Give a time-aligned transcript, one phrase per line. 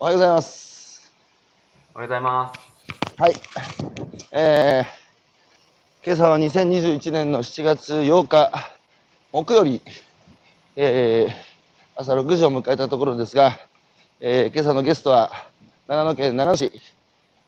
[0.00, 1.12] おはようございます。
[1.92, 3.20] おはようございます。
[3.20, 3.34] はい。
[4.30, 8.70] えー、今朝は2021年の7月8日、
[9.32, 9.82] 木曜日、
[10.76, 11.34] えー、
[11.96, 13.58] 朝6時を迎えたところですが、
[14.20, 15.32] えー、今朝のゲストは、
[15.88, 16.70] 長野県長野市、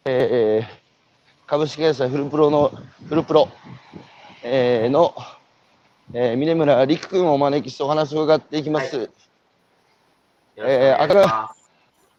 [0.04, 2.72] えー、株式会社フルプロの、
[3.08, 3.48] フルプロ、
[4.42, 5.14] えー、の、
[6.12, 8.96] えー、峰村陸君をお招きしてお話を伺っていきます。
[8.96, 9.08] はい
[10.56, 11.59] よろしくお願いしま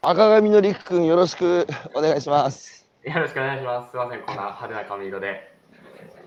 [0.04, 2.88] 赤髪の陸君、よろしくお願いします。
[3.04, 3.08] す。
[3.08, 3.92] よろしくお願いします。
[3.92, 5.54] すいません、こんな派手な髪色で。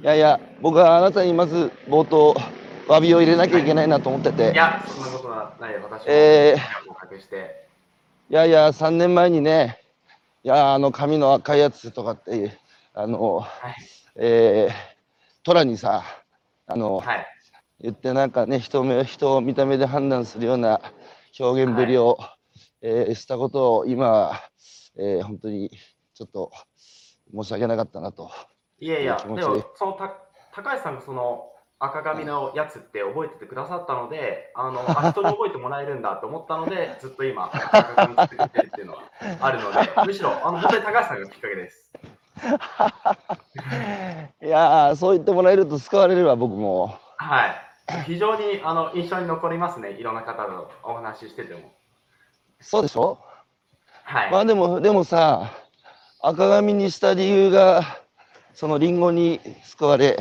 [0.00, 2.36] いやいや、僕はあなたにまず冒頭、
[2.86, 5.74] 詫びを入れなきゃいけないなと思ってて、いや、そんなことはない。
[5.74, 6.56] 私もえ
[6.88, 7.66] おかけして。
[8.30, 9.80] いやいや、3年前にね、
[10.44, 12.56] いや、あの髪の赤いやつとかって、
[12.92, 13.74] あの、はい。
[14.14, 14.72] えー、
[15.42, 16.04] 虎にさ、
[16.68, 17.26] あの、はい。
[17.80, 20.80] 言ってなんかね、人目人を見た目で判断するような
[21.40, 22.18] 表現ぶりを、
[22.86, 24.38] えーしたことを今、
[24.98, 25.70] えー本当に
[26.12, 26.52] ちょっと
[27.34, 28.30] 申し訳なかったなと。
[28.78, 29.40] いやいや、でも、
[29.74, 30.18] そのた
[30.54, 39.04] 高橋さんがその赤髪のやつって覚えててくださったので、 あの、あ人に覚えてもらえるんだと思ったので、ずっと今、赤髪作ってるっていうのは
[39.40, 41.90] あるので、 むしろ、あの、本当に高橋さんがきっかけです。
[44.44, 46.98] いやー、そう言ってもらえると救われるわ、僕も。
[47.16, 47.56] はい。
[48.04, 51.72] 非常にあの印象に残りますね、いろんな方とお話ししてても。
[52.64, 53.18] そうでしょ？
[54.04, 54.30] はい。
[54.32, 55.52] まあでも、でもさ、
[56.20, 58.00] 赤髪にした理由が、
[58.54, 60.18] そのリンゴに救われ、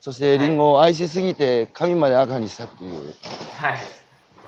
[0.00, 3.14] そしてリンゴを愛しすぎて髪まで赤にしたっていう。
[3.58, 3.78] はい。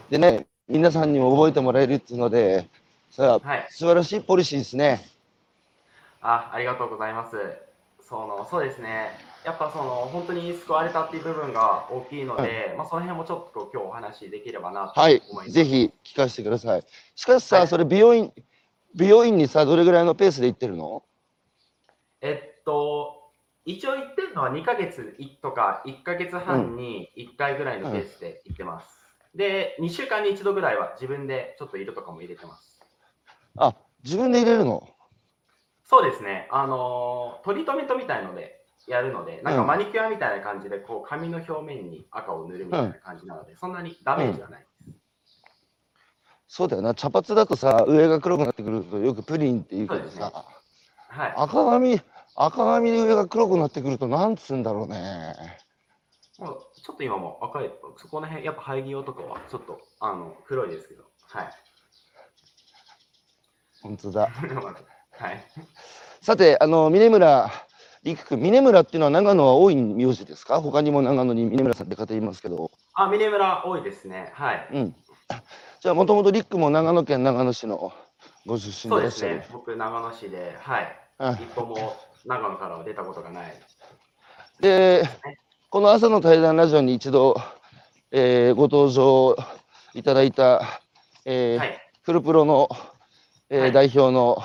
[0.09, 2.67] でね、皆さんにも覚えてもらえるっていうので、
[3.11, 3.67] それははい。
[3.71, 5.07] 素晴らしいポリシーですね。
[6.23, 7.37] あ、ありがとうございます。
[8.09, 9.19] その、そうですね。
[9.45, 15.51] やっぱその、本当に救われたっていう部分が大きいので、まあその辺もちょっと今日お話しできればなと思はいいま、す。
[15.51, 16.85] ぜひ聞かせてください。
[17.15, 18.33] しかしさ、はいそれ美容院、
[18.95, 21.03] 美容院にさ、どれぐらいのペースで行ってるの？
[22.21, 23.31] えっと、
[23.65, 28.89] 一応行ってるのは2ヶ月とか1ヶ月半に1回ぐらいのペースで行ってます。
[29.35, 32.81] で、2週間に1度ぐらいは自分でちょっと色とかも入れてます。
[33.57, 33.75] あ、
[34.05, 34.89] 自分で入れるの？
[35.85, 36.49] そうですね。
[36.51, 38.58] あのートリートメントみたいので
[38.89, 44.67] やるので、なんかうんマニキュアみたいな感じで、こう髪の表面に赤を塗るみたいな感じなので、そんなにダメージはない。
[46.49, 46.95] そうだよな。
[46.95, 50.47] 茶髪だとさ、上が黒くなってくるとよくプリンって言うけどさ、
[51.09, 51.35] はい。
[51.37, 52.01] 赤髪、
[52.35, 55.35] 赤髪で上が黒くなってくるとなんつうんだろうね。
[56.39, 61.51] もうちょっと今も赤い、そこの辺、やっぱ生え際とかはちょっとあの黒いですけど、はい。
[63.83, 64.29] 本当だ。
[65.19, 65.45] はい。
[66.23, 67.51] さて、あの、峰村
[68.05, 70.61] 陸君、峰村っていうのは長野は多い名字ですか？
[70.61, 72.71] 他にも長野に峰村さんって方いますけど。
[72.95, 74.31] あ、峰村多いですね。
[74.35, 74.69] はい。
[74.73, 74.97] うん。
[75.81, 77.93] じゃあ、もともと陸君も長野県長野市の
[78.47, 79.25] ご出身そうです。
[79.25, 79.47] ね。
[79.53, 80.99] 僕、長野市で、はい。
[81.19, 83.53] あ一歩も長野からは出たことがない。
[84.61, 85.03] で、
[85.71, 87.37] この朝の対談ラジオに一度、
[88.11, 89.37] えーご登場
[89.95, 90.81] いただいた、
[91.25, 91.79] えーはい。
[92.03, 92.69] フルプロの、
[93.51, 94.43] えーはい代表の、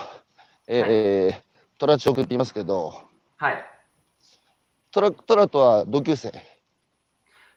[0.68, 1.44] えー
[1.80, 2.94] トラチョクって言いますけど、
[3.44, 3.66] はい。
[4.90, 6.32] トラトラとは同級生？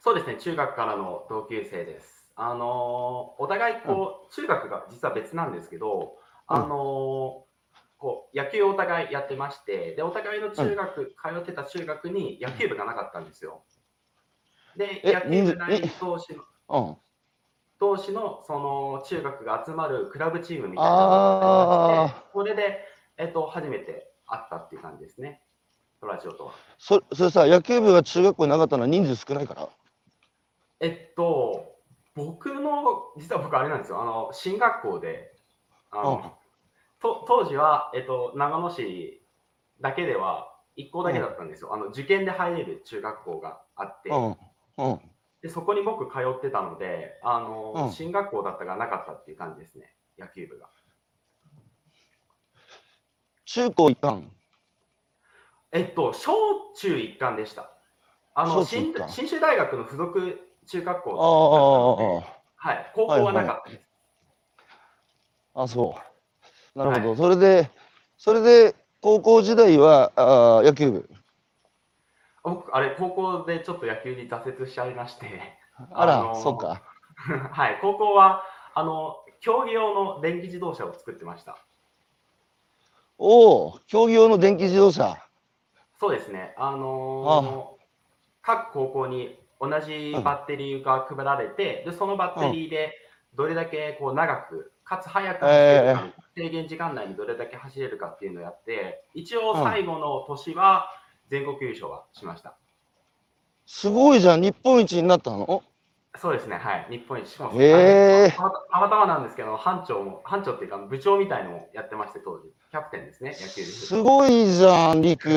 [0.00, 2.28] そうですね、中学からの同級生です。
[2.34, 6.16] あのーお互いこう、中学が実は別なんですけど、
[6.48, 6.66] あのー
[7.98, 13.62] こう野球をお互いやってまして、でお互いの中学、通ってた中学に野球部がなかったんですよ。
[14.76, 16.96] で、え野球部内人同士のうん。
[17.78, 22.80] 同士のその中学が集まるクラブチームみたいなのがありましてあこれで、
[23.18, 25.42] えっと、初めて会ったっていう感じですね、
[26.00, 26.52] トラジオとは。
[26.78, 29.68] そそれさ、野球部が中学校になかったのは人数少ないから？
[30.80, 31.76] えっと、
[32.14, 35.34] 僕の、実は僕あれなんですよ、あの、進学校で、
[35.90, 36.38] あの、
[37.00, 39.26] と当時は、えっと、長野市
[39.80, 41.72] だけでは、1校だけだったんですよ。
[41.72, 44.36] あの、受験で入れる中学校があって、うん。
[44.76, 45.00] うん。
[45.40, 50.68] で、そこに僕通ってたので、あの、うん進学校だったがなかったっていう感じですね、野球部が。
[53.46, 54.30] 中高一貫？
[55.72, 56.32] えっと、小
[56.76, 57.70] 中一貫でした。
[58.34, 58.92] あの、信
[59.28, 63.86] 州大学の附属中学校ああだったのであはい、高校はなかったです。
[65.54, 65.96] ああ、あそ
[66.74, 66.78] う。
[66.78, 67.08] なるほど。
[67.10, 67.70] はいそれで、
[68.18, 71.08] それで高校時代はあー野球部？
[72.42, 75.40] 僕、あれ、高校でちょっと野球に挫折しちゃいまして、
[75.92, 76.82] あら、あのーそうか。
[77.52, 81.58] はい、高校は、あの、競技用の電気自動車を作ってました。
[83.18, 85.25] おお、競技用の電気自動車。
[85.98, 87.76] そうですね、あのー
[88.42, 92.92] 各高校に同じバッテリーが配られて、でそのバッテリーで
[93.34, 96.04] どれだけこう長くかつ速く走れるか、
[96.36, 100.90] 制限時間内にどれだけ走れるかっていうのをやって、一応最後の年は
[101.28, 102.54] 全国優勝はしました。
[103.66, 105.64] すごいじゃん、日本一になったの？
[106.20, 106.86] そうですね、はい。
[106.90, 107.28] 日本一。
[107.28, 112.52] しかも、へーたまたまたまなんですけど、班長も、班長っていうか部長みたいのをやってまして、当時。
[112.70, 113.86] キャプテンですね、野球です。
[113.86, 115.28] すごいじゃん、リク。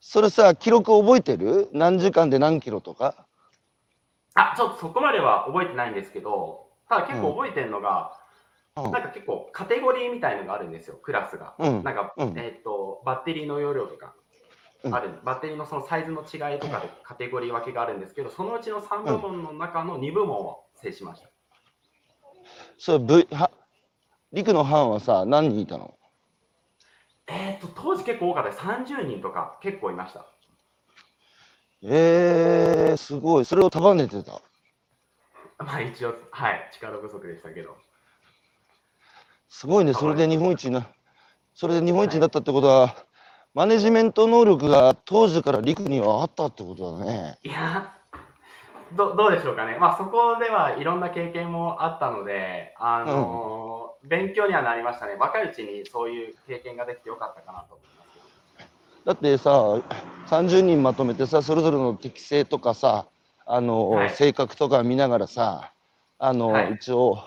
[0.00, 1.68] それさ、記録覚えてる？
[1.72, 3.26] 何時間で何キロとか？
[4.34, 8.26] あ、ちょっとそこまでは覚えてないんですけど、ただ結構覚えてるのが、うん
[8.76, 11.54] なんか結構カテゴリーみたいのがあるんですよ、クラスが。
[11.58, 14.12] うんなんか、うんえっ、と、バッテリーの容量とか
[14.84, 21.28] うんある、バッテリーのそのサイズの違いとかでカテゴリー分けがあるんですけど、そのうちの3部門の中の2部門を制しました。
[22.78, 23.50] それ、v、は
[24.32, 25.94] リクの班はさ、何人いたの？
[27.26, 28.62] えっ、と、当時結構多かったです。
[28.62, 30.26] 30人とか結構いました。
[31.82, 33.44] えー、すごい。
[33.44, 34.42] それを束ねてた？
[35.58, 37.76] まあ一応、はい、力不足でしたけど。
[39.48, 39.94] すごいね。
[39.94, 40.86] それで日本一な、
[41.54, 43.05] それで日本一になったってことは、
[43.56, 47.38] マネジメント能力が当時からリクにはあったってことだね。
[47.42, 47.90] いや
[48.94, 49.78] ど、どうでしょうかね。
[49.80, 55.14] まあそこではいろんな経験もあったので、あのー勉強にはなりましたね。
[55.18, 59.04] 若いうちにそういう経験ができてよかったかなと思います。
[59.06, 59.50] だってさ、
[60.28, 63.06] 30人まとめてさ、それぞれの適性とかさ、
[63.46, 65.72] あの、はい性格とか見ながらさ、
[66.18, 67.18] あの、はい一応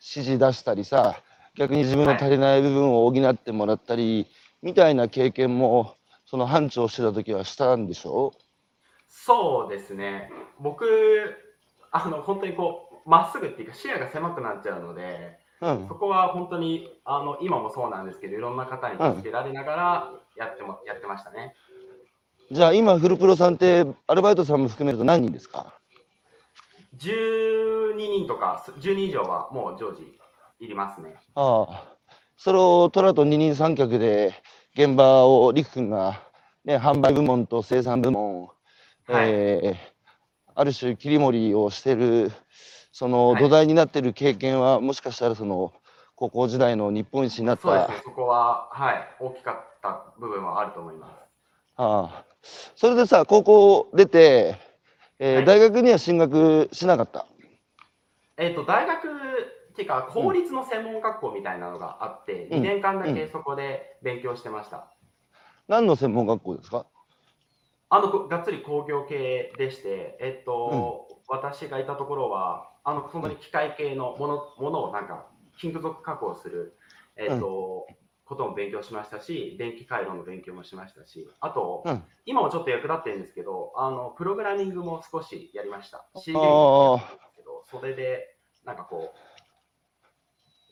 [0.00, 1.20] 指示出したりさ、
[1.56, 4.26] 逆に自分の足りない部分を補ってもらったり、
[4.62, 5.96] みたいな経験も、
[6.26, 8.32] その班長をしてた時はしたんでしょ？
[9.08, 10.30] そうですね。
[10.60, 10.84] 僕、
[11.90, 15.94] あの、本当にこう、まっすぐっていうか視野が狭くなっちゃうので、うんそ。
[15.94, 21.54] こは本当に、あの、今もそうなんですけど、いろんな方に助けられながらやっても、やってましたね。
[22.50, 25.74] じゃあ今、フルプロさんって、アルバイトさんも含めると何人ですか
[26.98, 30.02] ？12人とか、12以上はもう常時
[30.60, 31.16] いりますね。
[31.34, 31.97] ああ。
[32.38, 34.32] それをトラと二人三脚で、
[34.74, 36.22] 現場を陸君が、
[36.64, 38.48] ね、販売部門と生産部門、は
[39.26, 39.30] い。
[39.30, 39.98] えー
[40.60, 42.32] ある種切り盛りをしてる
[42.90, 43.42] そのはい。
[43.42, 45.72] 土台になってる経験は、もしかしたらその
[46.16, 51.12] 高校時代の日本一になったそうですね、そこは、はい、大きかった部分はあると思います。
[51.76, 52.24] ああ。
[52.74, 54.56] それでさ高校出て、
[55.20, 55.44] えーはい。
[55.44, 57.26] 大学には進学しなかった？
[58.36, 59.06] えっ、と、大学
[59.78, 62.58] っていうか、公立の専門学校みたいなのがあって、うん。
[62.58, 64.92] 2年間だけそこで勉強してました。
[65.68, 66.86] 何の専門学校ですか？
[67.88, 75.26] あの、こがっつり工業系でして、えっ、と、私がいたところは、あの、本当に機械系のものものをなんか、
[75.60, 76.76] 金属加工する、
[77.14, 77.86] えっ、と、
[78.24, 82.02] ことも勉強しましたし、電気回路の勉強もしましたし、あと、うん。
[82.26, 86.04] 今もちょっと役立ってるんですけど、あの、プログラミングも少しやりました。
[86.16, 89.27] C 言あ語あもやったんですけど、それで、なんかこう、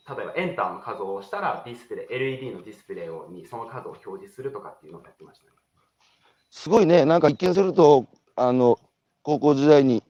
[0.09, 5.51] 例えばエンターの数を押したらディスプレイ、LED のディスプレイをにその数を表示するとかっていうのをやってましたね。
[6.49, 8.79] すごいね、なんか一見すると、あの、
[9.21, 10.01] 高校時代に、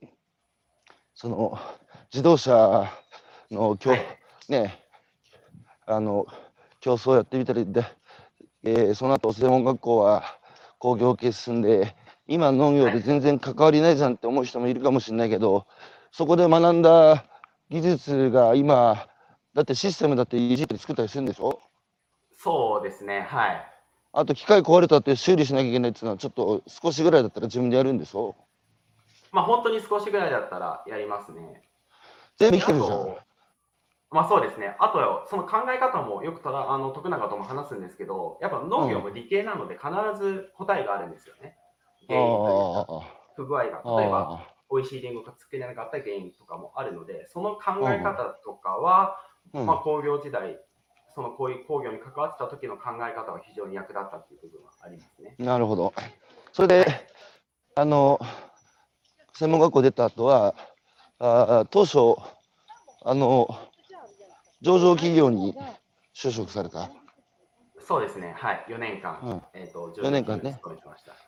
[1.15, 1.57] その、
[2.13, 2.91] 自動車
[3.49, 4.05] の競、はい。
[4.47, 4.83] ね、
[5.87, 6.27] あの、
[6.79, 7.83] 競争やってみたりで、
[8.63, 10.23] えーその後専門学校は
[10.77, 11.95] 工業系進んで、
[12.27, 15.65] 今農業で全然関わりないじゃんって思う人もいるかもしれないけど、
[16.11, 17.25] そこで学んだ
[17.69, 19.07] 技術が今、
[19.57, 21.59] だってシステムだっていじったり作ったりするんでしょ？
[22.37, 23.67] そうですね、はい。
[24.13, 28.35] あと機械壊れたって修理しなきゃいけないっていうのはちょっと少しぐらいだったら自分でやるんでしょ？
[29.31, 31.63] まあ本当に少しぐらいだったらやりますね。
[32.37, 33.17] 全部生きてるじゃん。
[34.11, 34.75] まあそうですね。
[34.77, 39.89] あと、その考え方もよくただあの徳永とも話すんですけど、やっぱ農業も理系なので必
[40.23, 41.57] ず答えがあるんですよね。
[42.07, 43.01] 原因というかあ
[43.35, 43.81] 不具合が。
[43.83, 50.59] あ例えば、あ美味しいリンゴが作れなかった原因とかもあるので、その考え方とかは、あ、うんまあ工業時代、
[51.09, 55.35] そのこういう工業に関わってた時の考え方は非常に役立ったっていう部分はありますね。
[55.39, 55.93] なるほど。
[56.53, 56.85] それで、
[57.75, 58.19] あの、
[59.33, 60.55] 専門学校出た後は、
[61.19, 62.15] あ当初、
[63.03, 63.47] あの、
[64.61, 65.55] 上場企業に
[66.15, 66.89] 就職された？
[67.79, 68.33] そうですね。
[68.35, 68.65] はい。
[68.67, 70.59] 4年間、うんえっ、と、4年間ね。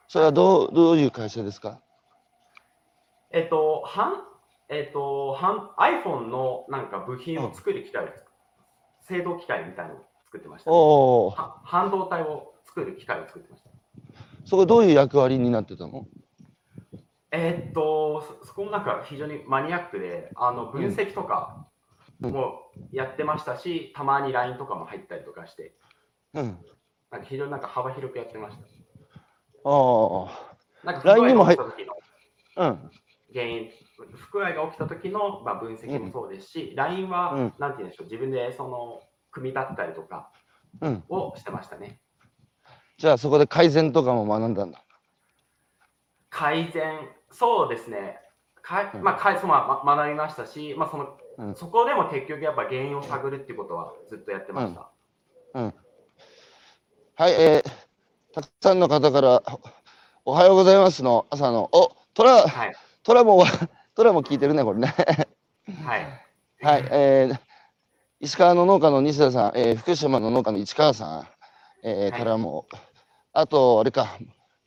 [0.08, 1.80] それはどうどういう会社ですか？
[3.32, 4.29] えっと、はん、
[4.70, 8.26] えっと、はん iPhone のなんか部品を作る機械です。
[9.02, 11.32] 製造機械みたいなのを作ってました、ねお
[11.64, 13.70] 半導体を作る機械を作ってました。
[14.46, 16.06] そこどういう役割になってたの？
[17.32, 21.66] えっと、そそこもなんか非常にマニアックで、あの分析とか
[22.22, 25.74] うんもやってましたし、たまに LINE とかも入ったりとかして、
[26.36, 26.58] うん。
[27.10, 28.64] なんか非常になんか幅広くやってました。
[29.66, 30.28] あ
[30.84, 31.94] あ、なんか LINE にも入った時の
[32.58, 32.92] うん。
[33.34, 33.70] 原因
[34.06, 39.02] 不具合が起きた時の、まあ、分析もそうですし、LINE は、うんなんて言うんでしょう、自分でその
[39.32, 40.32] 組み立てたりとか
[40.82, 41.04] うん。
[41.10, 42.00] をしてましたね。
[42.98, 44.84] じゃあそこで改善とかも学んだんだ。
[46.30, 48.20] 改善、そうですね。
[48.62, 54.92] かまあ、かいそのまま学びましたし、まあそのうんそこでも結局やっぱ原因を探るっていうことはずっとやってました。
[57.16, 59.42] はい、えー、たくさんの方から
[60.26, 62.76] おおはようございますの朝の、おトラ、はい。
[63.04, 63.44] トラも、
[64.00, 64.96] トラも聞いてるね、これね。
[65.84, 66.06] はい。
[66.62, 67.40] はい、えー、
[68.22, 71.28] 石川の農家の西田さん、えー、福島の農家の市川さん、
[71.84, 72.66] えーはいからも、
[73.34, 74.18] あと、あれか、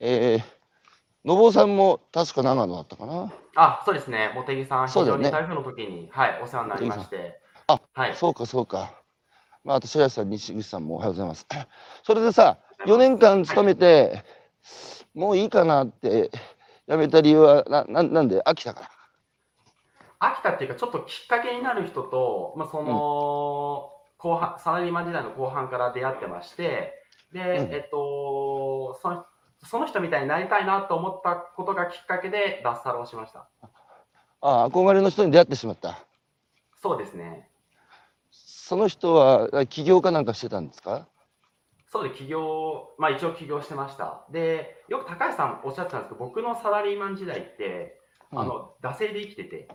[0.01, 0.43] えー、
[1.25, 3.33] のぼうさんも確か長野だったかな。
[3.55, 4.33] あ、そうですね。
[4.35, 7.41] 茂木さん、非そうだよね常に台風の時に、はい、お世話になりまして。
[7.69, 8.15] あ、はい。
[8.15, 9.03] そうか、そうか。
[9.65, 11.47] まあ、あと、白石さん、西口さんもおはようございます。
[12.05, 14.27] それでさ、4年間勤めて、
[15.15, 16.31] もういいかなって
[16.87, 19.02] 辞めた理由は、なななんで飽きたから。
[20.23, 26.95] 飽きたっていうか、ちょっときっかけになる人と、まあ、その、後半、サラリーマン時代の後半から出会ってまして、
[27.33, 29.27] で、うんえっと、その
[29.65, 33.49] その人みたいになりたいなと思ったことがきっかけで脱サラをしました。
[34.41, 35.99] ああ、憧れの人に出会ってしまった。
[36.83, 37.49] そうですね。
[38.31, 41.07] その人はあ起業かなんかしてたんですか？
[41.93, 44.25] そうで、起業、まあ一応起業してました。
[44.31, 48.01] で、よく高橋さんおっしゃってたんですけど、僕のサラリーマン時代って、
[48.33, 49.75] あうんの、惰性で生きてて、あ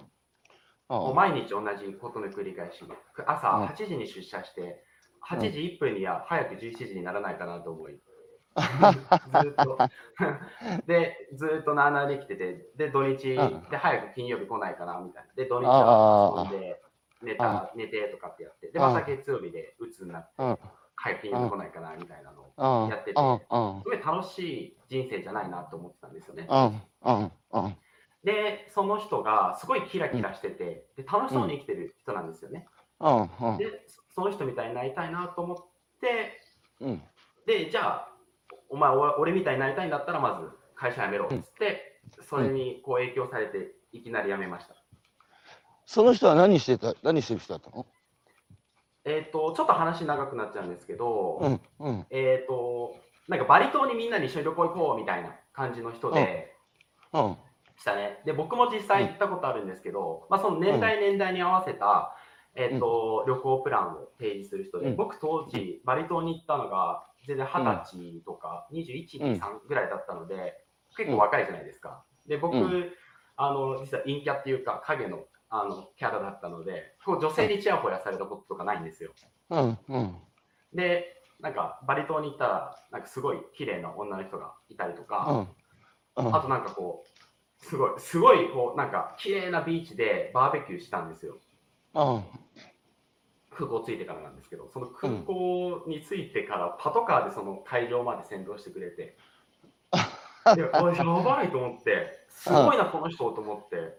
[0.90, 2.84] もう毎日同じことの繰り返し。
[3.26, 3.66] 朝うん。
[3.66, 4.84] 8時に出社して、
[5.30, 8.00] 8時1分には早く11時にならないかなと思い、
[8.56, 9.78] ずーっと。
[10.88, 13.70] で、ずーっとなあなあできてて、で、土日うん。
[13.70, 15.34] で早く金曜日来ないかなみたいな。
[15.36, 16.82] で、土日は遊んで、
[17.22, 20.58] 寝あた、寝てとかってやって、で、あまた月曜日で鬱になって、うん。
[20.96, 26.48] 早く金曜日来ないかなみたいなのを、あやっててすごい楽しい人生じゃないなと思ってたんですよね。
[28.24, 32.68] で、その人がすごいキラキラしてて、で楽しそうに生きてる人なんですよね。
[33.00, 35.58] ああで、そその人みたいになりたいなと思っ
[36.02, 36.42] て、
[36.82, 37.04] うん。
[37.46, 38.08] で、じゃあ、
[38.70, 44.76] お前、お俺みたいになりたいんだったら、まず会社辞めろっつって、それにこう影響されて、いきなり辞めました。
[45.86, 47.86] その人は何してた何してる人だったの？
[49.06, 51.62] えっ、と、ちょっと話長くなっちゃうんですけど、うん。
[51.80, 52.06] うん。
[52.10, 52.98] えっ、と、
[53.28, 56.56] なんかバリ島にみんなに一緒に旅行行こうみたいな感じの人で
[57.14, 57.38] うん
[57.78, 58.20] したね。
[58.26, 62.16] で、僕も実際行ったことあるんですけど、まあ、その年代年代に合わせた、
[62.56, 64.96] えっ、と、旅行プランを提示する人で、うん。
[64.96, 69.34] 僕当時、バリ島に行ったのが、全然二十歳とか、21、うん。
[69.34, 70.58] 23ぐらいだったので、
[70.96, 72.04] 結構若いじゃないですか。
[72.28, 72.92] で、僕、う
[73.36, 79.12] あの、実は陰キャっていうか、影のあのキャラだったので、こう女性にチヤホヤされたこととかないんですよ。
[79.50, 80.16] うんうん。
[80.74, 85.48] で、なんかバリ島に行ったら、なんかすごい綺麗な女の人がいたりとうか、
[86.18, 86.24] ん。
[86.26, 86.36] うん。
[86.36, 87.17] あとなんかこう、
[87.60, 91.38] すごい、すごいこう、なんか綺麗なビーチでバーベキューしたんですよ。
[91.94, 92.24] うん
[93.58, 99.18] 空港着いてからなんですけど、その空港に着いてからパトカーでその会場まで先導してくれて、
[100.56, 103.98] で おいやばいと思って、すごいな、この人と思って、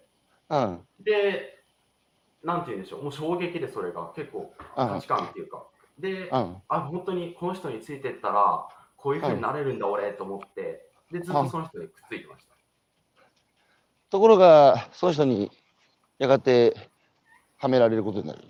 [0.48, 0.86] うん。
[1.00, 1.64] で、
[2.44, 5.66] なんて言うんでしょう、もう衝撃でそれが結構価値観っていうか、
[5.98, 6.62] で、うん。
[6.68, 12.57] あ、本当にこの人についてったら、こういうふうになれるんだ、俺と思って、で、ずっとその人にくっついてました。
[14.10, 15.50] ところがその人に
[16.18, 16.76] やがて
[17.56, 18.40] はめられることになる。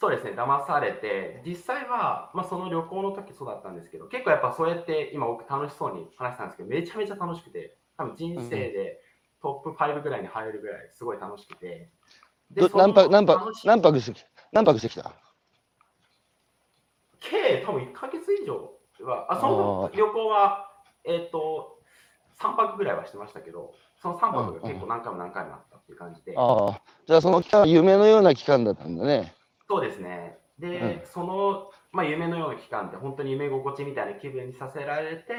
[0.00, 9.00] そうですね、騙されて、実際は、まあ、その旅行の時そうだったんですけど、結構やっぱそうやって今僕楽しそうに話したんですけど、めちゃめちゃ楽しくて、多分人生で
[9.42, 11.90] トップ5ぐらいに入れるぐらいすごい楽しくて。
[12.52, 15.12] どその何泊何泊何泊してき何泊してきた？
[17.20, 18.72] 計多分1ヶ月以上
[19.04, 20.70] は、あその旅行は、
[21.04, 21.80] えっ、と、
[22.40, 26.80] 3泊ぐらいはしてましたけど、その3泊が結構何回も何回もあったっていう感じで、ああ。
[27.06, 29.34] じゃあその期間は夢のような期間だったんだね。
[29.68, 30.38] そうですね。
[30.58, 35.34] で、その、まあ、夢のような期間って本当に夢心地みたいな気分にさせられて、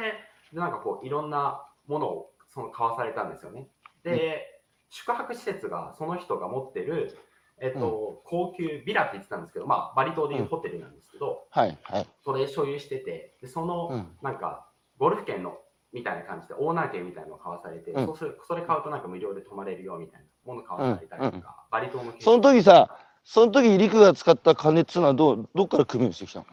[0.54, 3.68] でなんかこういろんなものをその買わされたんですよね。
[4.04, 7.18] で、宿泊施設がその人が持ってる、
[7.62, 12.08] えっと、高級ビラって言ってたんですけど、まあ、バリ島でいうホテルなんですけど、はいはい。
[12.24, 14.08] それ所有してて、でその、うん。
[14.22, 15.58] なんか、ゴルフ券の
[15.92, 18.06] みたいな感じで、オーナー券みたいなのを買わされて、うん。
[18.06, 26.46] そうするそれ買うとなんか無料で泊まれるよみたいなもの買わされたりとか、うんうんバリ島のその時さその時陸が使った金っつうのはどうどっから工面してきたの？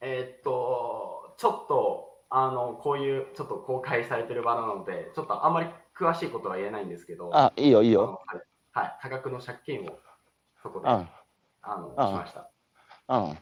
[0.00, 8.20] えーっと、ちょっと、あの、こういう、ちょっと公開されてる場なので、ちょっとあんまり詳しいことは言えないんですけど、あいいよいいよ。
[8.26, 8.40] はい、
[8.72, 9.98] はい、多額の借金を
[10.60, 11.08] そこで、うん。
[11.62, 12.08] あの、うん。
[12.08, 12.50] しました。
[13.08, 13.38] うん。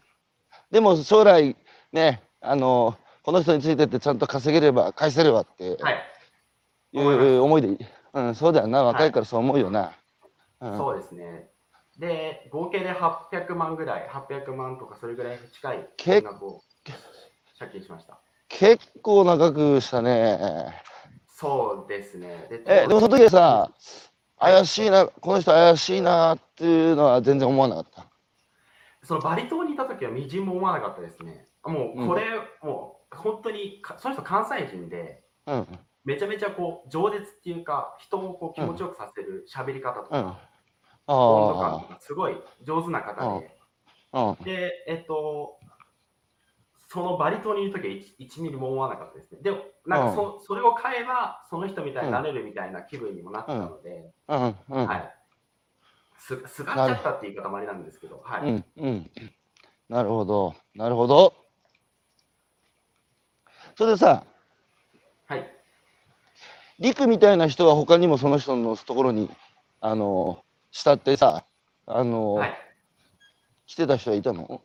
[0.71, 1.57] でも将来
[1.93, 6.03] ねあのこの人についてってちゃんと稼げれば返せればってはい。
[6.93, 8.85] い思いますう思いでうん、そうだよな。
[8.85, 9.93] 若いからそう思うよな。
[10.61, 11.49] うん、そうですね。
[11.99, 16.63] で、合計で800万ぐらい、800万とかそれぐらい近い金額を
[17.59, 18.21] 借金しました。
[18.49, 20.75] 結構長くしたね。
[21.29, 22.47] そうですね。
[22.51, 23.71] でえ、でもその時はさ、
[24.39, 28.07] 怪しいな、この人怪しいなっていうのは全然思わなかった？
[29.05, 31.47] そのバリ島にいた時はみじんも思わなかったですね。
[31.65, 32.25] もうこれ、
[32.63, 35.67] もう本当にか、その人関西人で、うん。
[36.05, 40.25] めちゃめちゃこう饒舌っていうか、人をこう気持ちよくさせる喋り方とか、うん。
[41.15, 43.57] 温度感とあかすごい上手な方で。
[44.45, 45.59] で、えっと、
[46.89, 49.41] そのバリ島にいるときは 1, 1ミリも思わなかったですね。
[49.43, 54.13] でも、なんかそ,、それを買えば、その人みたいになれるみたいな気分にもなったので。
[54.27, 55.15] はい。
[56.19, 58.43] すすがっちゃったって言い方もありなんですけど、はい。
[58.43, 58.65] うん。
[58.77, 59.11] うん。
[59.89, 60.55] なるほど。
[60.75, 61.42] なるほど。
[63.77, 64.25] それでさ、
[65.27, 65.47] はい。
[66.79, 69.31] リクみたいな人は他にもその人のところに、
[69.81, 71.45] あの、慕ってさ、
[71.87, 72.55] あの、はい、
[73.67, 74.63] 来てた人はいたの？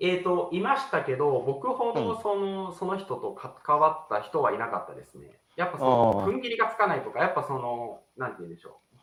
[0.00, 5.40] えっ、と、いましたけど、僕ほどその,、その人と関わった人はいなかったですね。
[5.56, 8.96] やっぱその、踏ん切りがつかないとか、やっぱその、なんて言うんでしょう。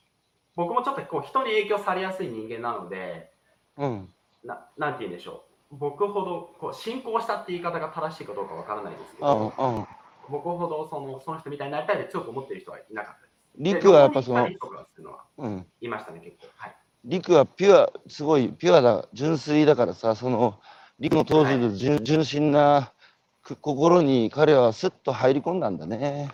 [0.56, 3.32] 僕もちょっとこう人に影響されやすい人間なので、
[3.78, 4.10] うん。
[4.46, 5.45] ななんて言うんでしょう。
[5.72, 9.28] 僕ほどこう信仰したって言い方が正しいかどうかわからないですけうん。
[9.28, 9.88] ど、うん。
[10.30, 13.36] 僕ほどそのその人みたいになりたいで強く思ってる人はいなかったです。
[13.58, 14.48] リクはやっぱその
[15.38, 15.66] うん。
[15.82, 16.48] いましたね、結構。
[16.56, 16.76] はい。
[17.06, 20.60] リクはピュア、すごいピュアだ、純粋だからさ、その、
[21.00, 22.92] リクの当時の純,、純真な
[23.44, 26.32] く心に彼はスッと入り込んだんだね。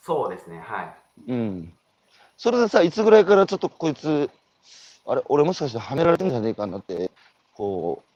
[0.00, 0.96] そうですね、はい。
[1.28, 1.72] うん。
[2.36, 4.30] それでさ、いつぐらいからちょっとこいつ、
[5.06, 7.10] あれ、俺もしかしてはめられてんじゃねえかなって、
[7.52, 8.09] こう、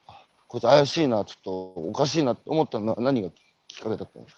[0.55, 3.29] こいつ怪しいな、ちょっとおかしいなって思ったのは何が
[3.67, 4.37] きっかけだったんです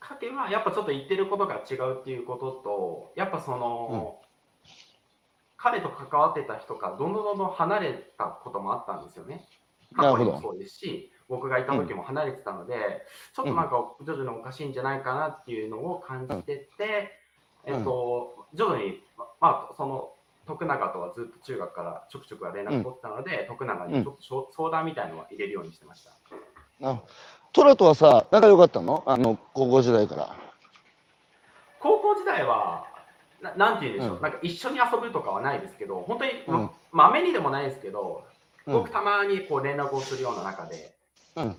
[0.00, 0.14] か？
[0.14, 4.22] かけはやっぱちょっと言ってることが違うっていうことと、やっぱその、
[5.58, 9.46] 彼と関わってた人がどんどんどんどん離れたこともあったんですよね。
[9.92, 10.32] なるほど。
[10.32, 13.04] 過去にもそうですし、僕がいた時も離れてたので、
[13.36, 17.18] ちょっとなんか徐々におかしいんじゃないかなっていうのを感じてて、
[17.66, 17.74] うん。
[17.74, 20.14] えっと、徐々に、まあ、その
[20.46, 26.10] 徳永とはずっと中学からちょくちょくは連絡取ってたので、徳永にちょっと相談みたいのは入れるようにしてました。
[26.82, 27.00] あ
[27.52, 29.02] トラとはさ、仲良かったの？
[29.06, 30.36] あの、高校時代から。
[31.78, 32.86] 高校時代は、
[33.40, 34.22] ななんて言うんでしょう、うん。
[34.22, 36.70] なんか一緒に遊ぶとかはないですけど、本当に、うん。
[36.92, 38.24] まめにでもないですけど、
[38.66, 38.72] うん。
[38.72, 40.94] 僕たまにこう連絡をするような中で、
[41.36, 41.56] うん。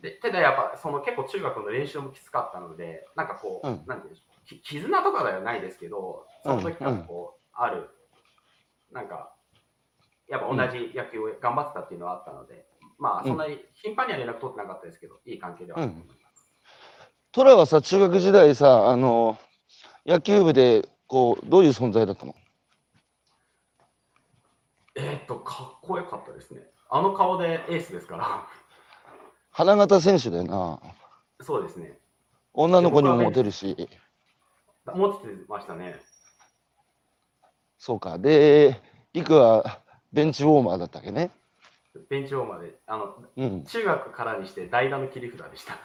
[0.00, 3.82] でただやっぱその結構中学の練習もきつかったので、なんかこう、うん。
[3.86, 7.90] なんて言うんでしょう、き絆とかではないですけど、その時からこう、ある、
[8.92, 9.32] なんか、
[10.28, 12.66] やっぱ同じ野球を頑張ってたっていうのはあったので、
[12.98, 16.52] まあそんなに頻繁には連絡取ってなかったですけど、いい関係ではあると思います。
[17.32, 19.38] トラはさ、中学時代さ、あの、
[20.06, 22.34] 野球部で、こう、どういう存在だったの？
[24.94, 26.62] えーっと、かっこよかったですね。
[26.88, 28.46] あの顔でエースですから。
[29.50, 30.80] 花形選手だよな。
[31.42, 31.98] そうですね。
[32.54, 33.88] 女の子にもモテるし。
[34.86, 35.96] 持ってましたね。
[37.86, 38.18] そうか。
[38.18, 38.80] で、
[39.12, 39.80] リクは
[40.12, 41.30] ベンチウォーマーだったっけね？
[42.10, 43.62] ベンチオーマーで、あの、うん。
[43.62, 45.78] 中学からにして代打の切り札でした。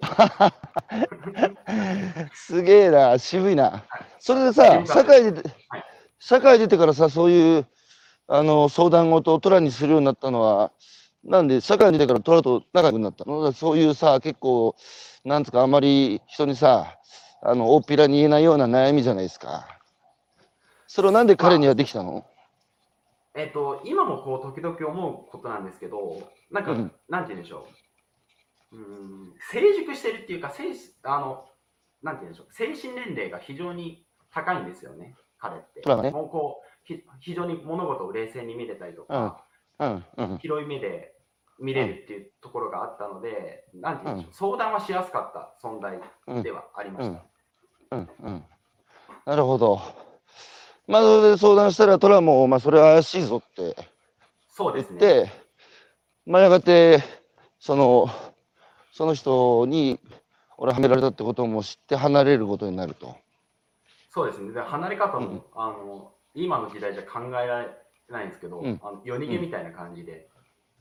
[2.32, 3.84] すげえな、渋いな。
[4.18, 5.84] それでさ、はい社会ではい、
[6.20, 7.66] 社会出てからさ、そういう
[8.28, 10.72] あの相談事をトラにするようになったのは、
[11.22, 13.52] なんで社会に出てからトラと仲良くなったの？
[13.52, 14.74] そういうさ、結構、
[15.22, 16.96] なんつうか、あまり人にさ、
[17.42, 19.81] あの大っぴらに言えないような悩みじゃないですか。
[20.92, 22.26] それをなんで彼にはできたの、
[23.34, 27.66] えっと、今もこう、時々思うことなんですけど、なんか、うんなんて言うんでしょ
[28.72, 28.76] う。
[28.76, 30.64] うーん、成熟してるっていうか、精
[31.04, 31.46] あの、
[32.02, 32.52] なんて言うんでしょう。
[32.52, 35.80] 精神年齢が非常に高いんですよね、彼って。
[35.80, 39.46] ねもうこう、ひ非常に物事を冷静に見れたりとか、
[39.78, 41.14] うん、うん、広い目で
[41.58, 44.34] 見れるっていうところがあったので、なんて言うんでしょう。
[44.34, 47.96] 相談はしやすかった存在うんで、はありました。
[47.96, 48.44] うん、うん。
[49.24, 50.11] なるほど。
[50.92, 53.74] まあ、それで相談したらトラも、まあ、それは怪しいぞって
[54.50, 54.98] そうですね。
[54.98, 55.30] て、
[56.26, 57.02] まあ、やがて、
[57.58, 58.10] その、
[58.92, 59.98] その人に、
[60.58, 63.16] 俺はめられたってことも知って離れることになると。
[64.10, 64.52] そうですね。
[64.52, 67.68] で離れ方も、うんあの今の時代じゃ考えられ
[68.10, 70.28] ないんですけど、うんあの夜逃げみたいな感じで、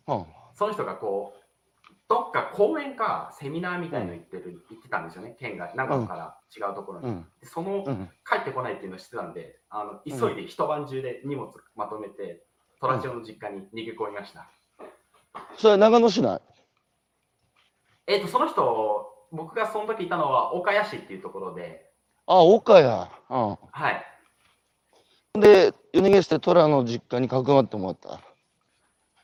[0.07, 0.25] うん。
[0.53, 1.40] その人がこう、
[2.11, 7.07] どっか講演かセミナーみたいの行ってる、行ってたんですよね、県外、長野から違うところに。
[7.07, 7.25] うん。
[7.39, 8.09] でその、うん。
[8.29, 12.43] 帰ってこないっていうのを知ってたんで、あの急いで一晩中で荷物まとめて、
[12.81, 14.49] 虎千代の実家に逃げ込みました。
[15.55, 16.41] それは長野市内？
[18.07, 21.93] えっ、と、その人、僕がその時いたのは岡谷市っていうところで、
[22.27, 23.09] あ、岡や。
[23.29, 23.33] う
[23.71, 24.05] はい。
[25.37, 25.39] ん。
[25.39, 28.19] で、夜逃げして虎の実家にかくまってもらった？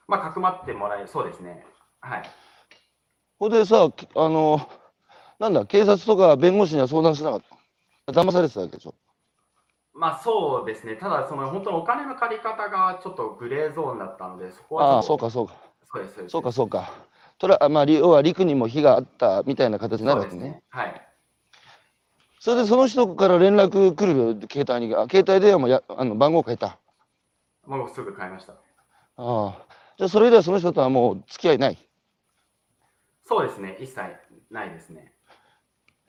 [0.08, 1.65] まあ、かくまってもらえる、そうですね。
[2.00, 2.23] はい。
[3.39, 4.67] ほんでさ、きあの、
[5.39, 7.41] なんだ、警察とか弁護士には相談しなかっ
[8.08, 8.12] た。
[8.12, 8.95] 騙されてたわけでしょ？
[9.93, 10.95] まあ、そうですね。
[10.95, 15.54] ただ、その本当にお金の借り方がちょっとグレーゾーンだったので、そこはああ、そうか、そうか。
[15.91, 16.91] そうです、そうか、そうか。
[17.38, 20.43] 虎、あまあ、り要は陸にも火があったみたいな形になるわけね。
[20.43, 20.63] ね。
[20.69, 21.02] はい。
[22.39, 24.95] それでその人から連絡来るよ、携帯に。
[24.95, 26.67] あ携帯電話もやあの番号変えた。
[26.67, 26.78] あ
[27.67, 28.54] もうすぐ買いました。
[29.17, 29.65] あ。
[29.97, 31.87] じゃあ、それではその人とはもう付き合いない？
[33.28, 33.78] そうですね。
[33.82, 34.00] 一切
[34.50, 35.12] ないですね。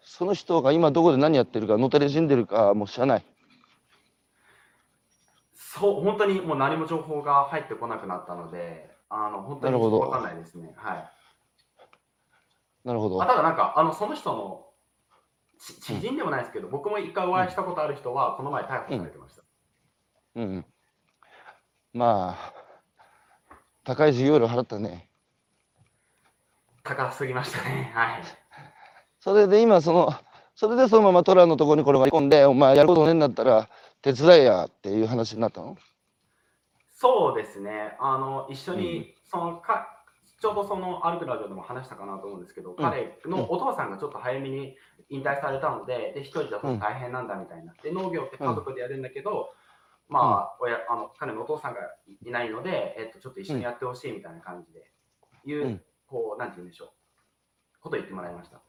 [0.01, 3.25] その人が今どこで何やってるか、のたれ死んでるかも知らない。
[5.53, 10.73] そう、本当にもう何も情報が入ってこなくなったので、あの本当になるほどわかんないですね。
[10.77, 11.11] はい。
[12.85, 13.27] なるほどあ。
[13.27, 14.67] ただなんか、あのその人の
[15.59, 19.43] ち知人でもないですけど、僕も一回お会いしたことある人は、この前逮捕されてました。
[20.37, 20.65] うん。
[21.93, 22.53] まあ、
[23.83, 25.08] 高い授業料払ったね。
[26.89, 27.93] 高すぎましたね。
[27.95, 28.23] はい。
[29.21, 30.15] それで今その、
[30.55, 33.69] それでそのままトラのところに転がり込んで、お前やることねえんだったら
[34.01, 35.77] 手伝えやっていう話になったの？
[36.97, 37.95] そうですね。
[38.01, 40.03] あの一緒に、そのか
[40.41, 44.75] ちょうどそのアルクラジオでも話したかなと思うんですけど、彼のお父さんがちょっと早めに
[45.11, 47.75] 引退されたので、で一人だと大変なんだみたいな。
[47.83, 49.51] で農業って家族でやるんだけど、
[50.09, 51.81] まあ、親あの彼のお父さんが
[52.25, 54.91] いないので、えっと、ちょっと一緒にやってほしいみたいな感じで、
[55.45, 56.89] いう、うんこう、なんて言うんでしょう。
[57.81, 58.61] ことを言ってもらいました。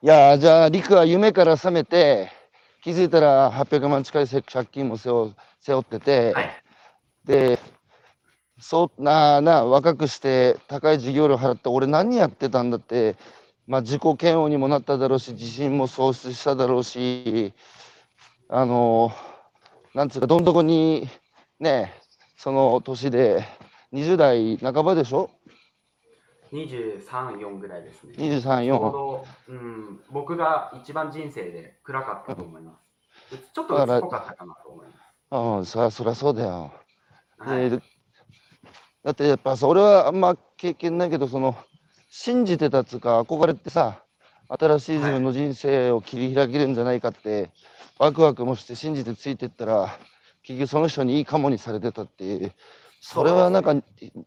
[0.00, 2.30] いやーじゃあ陸は夢から覚めて
[2.82, 6.62] 気づいたら800万近い借金も背負背負ってて、はい。
[7.24, 7.58] で
[8.60, 13.16] そうなあなあ若くして高い授業料払って俺何やってたんだって、
[13.66, 17.52] まあ、自己嫌悪にもなっただろうし自信も喪失しただろうし
[18.48, 19.12] あの
[19.94, 21.08] なんつうかどん底に
[21.60, 21.92] ね
[22.36, 23.44] その年で
[23.92, 25.30] 20代半ばでしょ
[26.52, 28.14] ？23、4ぐらいですね。
[28.16, 28.92] 23、ちょう4。
[28.92, 32.78] ど、うん、僕が一番人生で暗かったと思いま
[33.30, 33.36] す。
[33.54, 34.92] ちょっと薄っぽかったかなと思いま
[35.64, 35.78] す。
[35.78, 36.72] うん、そりゃそうだよ。
[37.38, 37.80] はい、で
[39.04, 41.56] だってやっぱさ俺はあんま経験ないけどその
[42.08, 44.02] 信じてたっつうか憧れてさ
[44.48, 47.50] 新しい自分の人生を切り開けるんじゃないかって、
[47.98, 49.98] ワクワクもして信じてついてったら
[50.42, 52.52] 結局その人にいいかもにされてたっていう
[53.00, 53.74] それはなんか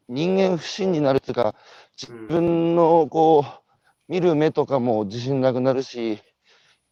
[0.08, 1.56] 人間不信になるっていうか
[2.00, 6.20] 自分のこう見る目とかも自信なくなるし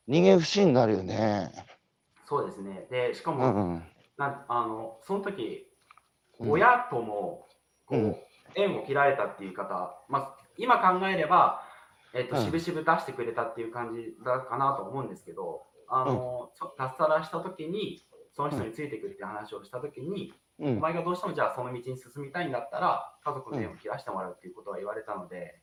[0.08, 1.52] 人間不信になるよね。
[2.26, 2.88] そうですね。
[2.90, 3.84] で、しかうも、んうん。
[4.18, 5.68] なんあのその時、
[6.40, 6.52] うん。
[6.52, 7.48] 親とも
[7.86, 8.16] こう、うん。
[8.56, 11.64] 縁を切られたっていう方、まあ、今考えれば、
[12.14, 12.44] えっとうん。
[12.44, 18.04] しぶしぶ出してくれたっていう感じだかなと思うんですけど、あの、そ脱サラした時に、
[18.36, 20.78] その人についていくって話をした時に、うん。
[20.78, 25.62] お前がどうしてもじゃあその道に進みたいんだったら、家族の縁を切らしてもらうっていうことは言われたので、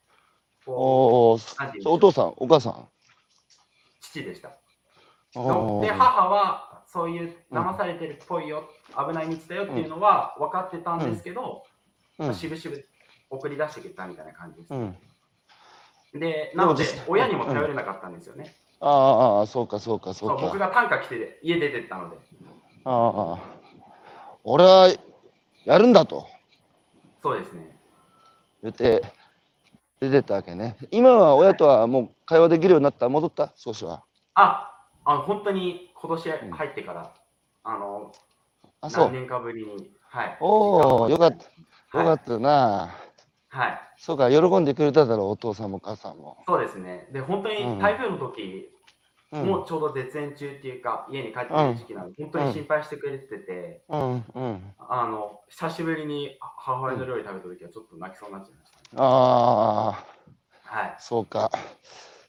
[0.65, 2.89] こおおうなんていうんでしょうお父さんお母さん？
[4.01, 4.49] 父でした。
[4.49, 8.65] で、母はそういう騙されてるっぽいよ、
[8.97, 11.65] 危ない道だよっていうのは分かってたんですけど、
[12.19, 12.35] うん。
[12.35, 12.87] しぶしぶ
[13.29, 14.73] 送り出してくれたみたいな感じです。
[14.73, 14.97] うん。
[16.15, 18.55] で、なので親にも頼れなかったんですよね。
[18.81, 20.37] ああああ、そうか、そうか、そうか。
[20.37, 22.17] 僕が短歌来て家出てったので、
[22.85, 23.39] ああ、
[24.49, 24.95] 俺は
[25.65, 26.25] やるんだと
[27.21, 27.77] そうですね。
[28.63, 29.03] 言って
[30.01, 30.77] 出てったわけね。
[30.93, 33.09] 今は親とはもう会話できるようになった？
[33.09, 33.53] 戻った？
[33.57, 34.05] 少しは。
[34.35, 34.71] あ、
[35.05, 37.13] あの本当に今年入ってから、
[37.65, 38.13] あの、
[38.83, 39.05] あ、そう。
[39.07, 40.37] 何年かぶりに、はい。
[40.39, 41.99] おお、よかった。
[41.99, 42.95] はいよかったな。
[43.49, 43.81] はい。
[43.97, 46.37] そうか、喜んでくれただろう、お父さんもお母さんも。
[46.47, 47.09] そうですね。
[47.13, 48.76] で、本当に台風の時、うん、
[49.33, 54.75] もうちょうど絶縁中っていうか、家に帰ってくる時期なので、本当に心配してくれてて、うん、うん。
[54.79, 59.03] あの、久しぶりに母親の料理食べた時はちょっと泣きそうになっちゃいました。
[59.03, 59.87] ああ、
[60.63, 60.97] はい。
[61.01, 61.51] そうか。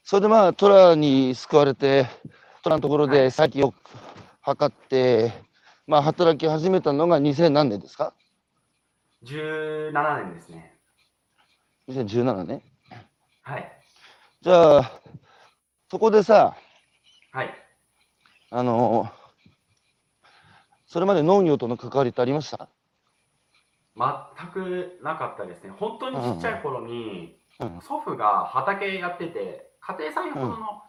[0.02, 2.06] それでまあ、トラに救われて、
[2.62, 3.72] トラのところではい先を
[4.40, 5.32] 測って、
[5.86, 8.12] まあ、働き始めたのが2000何年ですか
[9.22, 10.78] ？17年ですね。
[11.88, 12.62] ?2017 年？
[13.42, 13.72] はい。
[14.42, 15.00] じゃあ、
[15.90, 16.56] そこでさ、
[17.30, 17.54] はい。
[18.50, 19.10] あの
[20.86, 22.68] それまで農業との関わりってありました？
[23.96, 24.06] 全
[24.52, 25.70] くなかったですね。
[25.70, 30.82] 本当にちっちゃい頃に、うん祖父が畑やってて、家庭菜園ほどの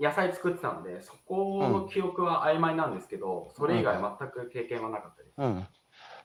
[0.00, 5.34] 野菜作ってたので、そこの記憶は曖昧なんですけど、それ以外全く経験はなかったです。
[5.38, 5.66] うん。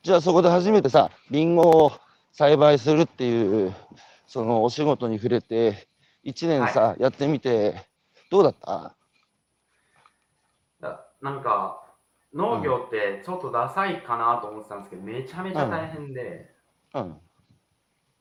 [0.01, 1.91] じゃあそこで初めてさ、リンゴを
[2.31, 3.75] 栽培するっていう、
[4.25, 5.87] そのお仕事に触れて、
[6.23, 7.85] 1年さ、やってみて、
[8.31, 8.95] どうだった？
[11.21, 11.83] なんか
[12.33, 16.49] 農業ってちょっとダサいかなと思ってたんですけど、めちゃめちゃ大変で、
[16.93, 17.17] うん。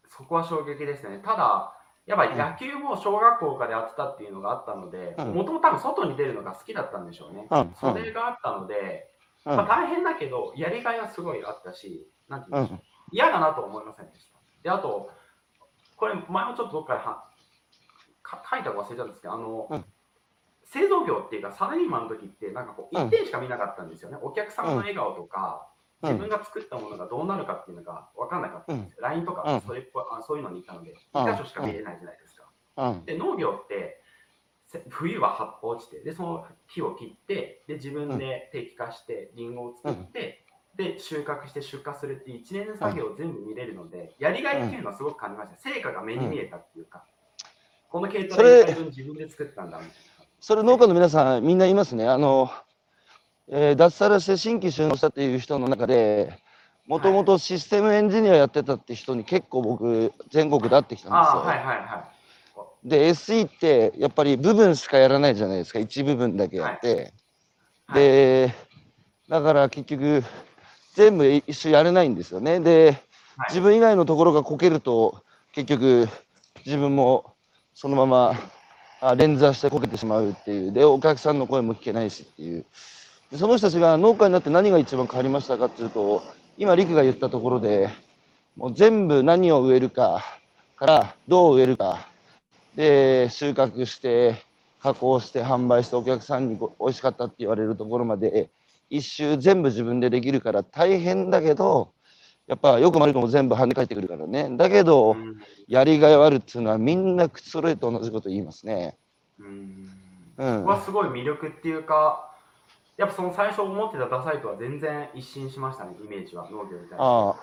[0.09, 1.21] そこは衝撃ですね。
[1.25, 1.75] ただ、
[2.07, 7.47] やっぱり野球も小学校からやってたっていうのがあったので、うんもともと多分外に出るのが好きだったんでしょうね。
[7.51, 7.75] うん。
[7.79, 9.11] それがあったので、
[9.45, 9.57] うん。
[9.57, 12.83] まあ、大変だけど、やりがいはすごいあったし、なんていうんでしょううん。
[13.13, 14.39] 嫌だなとは思いませんでした。
[14.63, 15.11] で、あと、
[15.97, 17.25] これ、前もちょっとどっかでは
[18.23, 19.85] か書いたか忘れたんですけど、あの、うん
[20.69, 24.19] 製造業っていうか、サラリーマンの時って、なんかこう、うん一点しか見なかったんですよね。
[24.21, 28.99] お客さんの笑顔とか、うん自分が作ったものがどうなるかっていうのが分かんなかったんですよ。
[29.01, 32.45] LINE とか、うんそれっぽいあそういうのに行ったので、うん2箇所しか見れないじゃないですか。
[32.77, 33.05] うん。
[33.05, 34.01] で、農業って、
[34.69, 40.45] せ冬は葉っぱ落ちて、で、その木を切って、で、自分で適化して、リンゴを作って、
[40.77, 45.57] で、収穫して出荷するっていう一年の作業を全部見れるので、やりがいっていうのはすごく感じました。
[45.57, 47.05] 成果が目に見えたっていうか、
[47.89, 50.18] この系統で分自分で作ったんだみたいな。
[50.41, 52.09] それ農家の皆さんみんないますね。
[52.09, 52.51] あの、
[53.51, 56.39] えー脱サラして新規収納したっていう人の中で、
[56.87, 61.41] もともとシステムエンジニアやってたって人に結構僕、全国で会ってきたんですよ。
[61.41, 62.09] ああ、はいはいは
[62.85, 62.89] い。
[62.89, 65.79] で、SE ってやっぱり部分しかやらないじゃないですか。
[65.79, 67.13] 一部分だけやって。
[67.87, 68.55] はい、で、
[69.29, 70.23] だから結局、
[70.95, 72.61] 全部一緒やれないんですよね。
[72.61, 73.03] で、はい
[73.51, 75.23] 自分以外のところがこけると、
[75.53, 76.09] 結局、
[76.67, 77.37] 自分も
[77.73, 78.35] そのまま
[79.01, 80.73] あ連座してこけてしまうっていう。
[80.73, 82.65] で、お客さんの声も聞けないしっていう。
[83.31, 86.23] でその人たちが農家になって何が一番変わりましたかっていうと、
[86.57, 87.91] 今、陸が言ったところで、
[88.57, 90.25] もう全部何を植えるか
[90.77, 92.09] から、どう植えるか、
[92.75, 94.43] で、収穫して、
[94.83, 98.51] 加工して、販売して、お客さんに美味しかったって言われるところまで、
[98.91, 101.93] 一周全部自分でできるから大変だけど、
[102.49, 104.49] やっぱよくも悪くも全部跳ね返ってくるからね。
[104.57, 105.37] だけど、うん
[105.69, 108.97] やりがいはあるっていうのはみんな口揃えて同じこと言いますね。
[109.39, 109.87] うん
[110.39, 112.31] うんはすごい魅力っていうか、
[112.97, 117.05] やっぱその最初思ってたダサいとは全然一新しましたね、イメージは、農業みたいな。
[117.05, 117.37] ああ。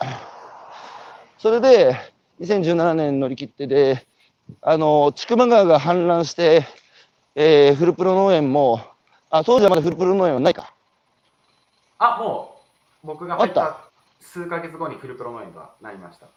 [1.38, 1.96] それで、
[2.42, 4.08] 2017年乗り切ってで、
[4.62, 6.64] あの、千曲川が氾濫して、
[7.36, 8.82] えーフルプロ農園も、
[9.30, 10.74] あ、当時はまだフルプロ農園はないか。
[12.00, 12.60] あ、も
[13.04, 13.86] う僕が入っあった？
[14.26, 16.28] 数ヶ月後にフルプロ農園となりました。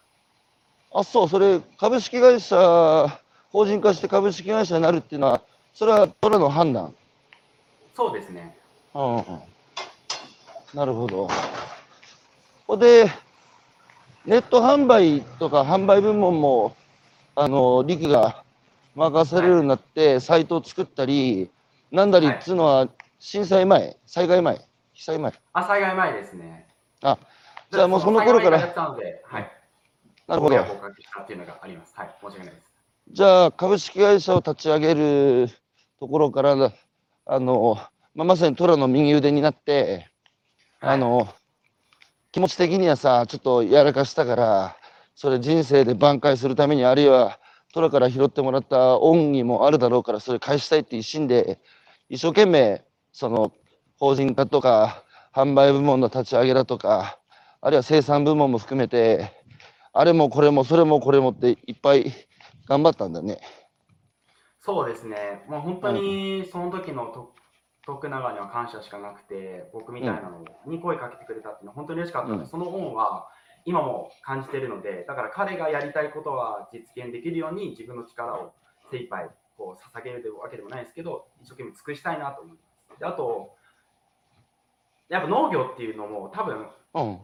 [0.95, 3.21] あ、そう、それ、株式会社、
[3.51, 5.43] 法人化して株式会社になるっていうのは、
[5.75, 6.95] それはトラの判断？
[7.95, 8.57] そうですね。
[8.95, 9.25] うんうん。
[10.75, 11.29] なるほど。
[12.67, 13.11] ほんで、
[14.25, 16.77] ネット販売とか販売部門も、
[17.35, 18.45] あの、陸が
[18.95, 21.51] 任されるようになって、サイトを作ったり、
[21.91, 24.61] なんだりっつうのは、震災前、災害前、
[24.93, 25.33] 被災前？
[25.53, 26.69] あ、災害前ですね。
[27.03, 27.19] あ、
[27.71, 29.53] じゃあもうその頃からはい。
[30.27, 31.95] なるほどっていうのがあります。
[31.97, 32.15] はい。
[32.21, 32.73] 申し訳ないです。
[33.11, 35.49] じゃあ、株式会社を立ち上げる
[35.99, 36.73] ところから、
[37.27, 37.79] あの、
[38.15, 40.09] まあ、まさに虎の右腕になって、
[40.81, 41.29] あの、
[42.33, 44.77] 気持ち的にはさ、ちょっとやらかしたから、
[45.15, 47.39] それ人生で挽回するために、あるいは
[47.73, 51.59] 虎から拾ってもらった恩義もあるだろうから、それ返したいって一心で、
[52.09, 53.53] 一生懸命、その、
[53.99, 55.05] 法人化とか、
[55.35, 57.19] 販売部門の立ち上げだとか、
[57.61, 59.33] あるいは生産部門も含めて、
[59.93, 62.13] あれもこれもそれもこれもっていっぱい
[62.69, 63.41] 頑張ったんだね。
[64.61, 65.45] そうですね。
[65.49, 67.35] もう本当にその時のと
[67.85, 73.29] 徳永には感謝しかなくて、僕みたいなのに声かけてくれたっていうのは本当に嬉しかったので、うんその恩は
[73.65, 78.53] 今も感じているので、だから彼がやりたいことは実現できるように自分の力を
[78.91, 83.01] 精一杯こう捧げるというわけでもないですけど、一生懸命尽くしたいなと思います。
[83.01, 83.57] であと、
[85.09, 87.19] やっぱ農業っていうのも多分うん。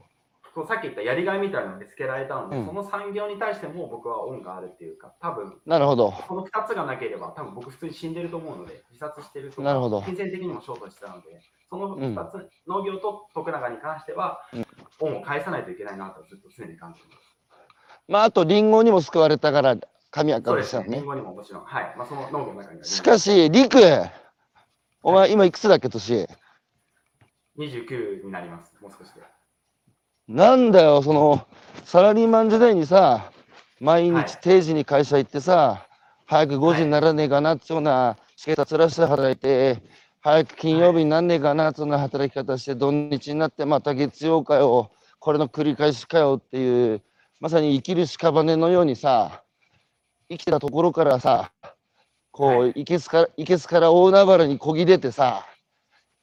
[0.55, 6.13] こうさっき言ったやりがいみたいなのでつけられたので、うんその産業に対しても僕は恩があるっていうか、多分なるほど。
[6.13, 14.65] この2つがなければ、多分僕普通に死んでると思うので、自殺してるとなるほど金銭的にもショートしてたので、その2つ、農業と徳永に関しては、うん
[15.01, 17.37] 恩を返さないといけないなとずっと常に感じてます。
[18.07, 19.77] まあ、あと、リンゴにも救われたから、
[20.11, 21.07] 神明そうですね、ねリン。
[21.07, 21.95] ゴにももちろん、はい。
[21.97, 23.79] まあ、その農業の中にはしかし、リク、
[25.03, 26.29] お前、今いくつだっけ、年
[27.59, 29.23] ？29になります、もう少しで。
[30.29, 31.47] なんだよ、その、
[31.85, 33.31] サラリーマン時代にさ、
[33.79, 34.25] 毎はい。
[34.25, 35.87] 日定時に会社行ってさ、
[36.25, 39.83] 早く5時にならねえかなってような、チケットつらして働いて、
[40.23, 47.03] 早く金曜日になんねえかなってような働き方して、土日になってまた月曜かよ、これの繰り返しかよっていう、
[47.39, 49.43] まさに生きる屍のようにさ、
[50.31, 51.53] 生きてたところからさ、
[52.31, 52.71] こう、はい。
[52.81, 55.45] いけすから、いけすから大海原にこぎ出てさ、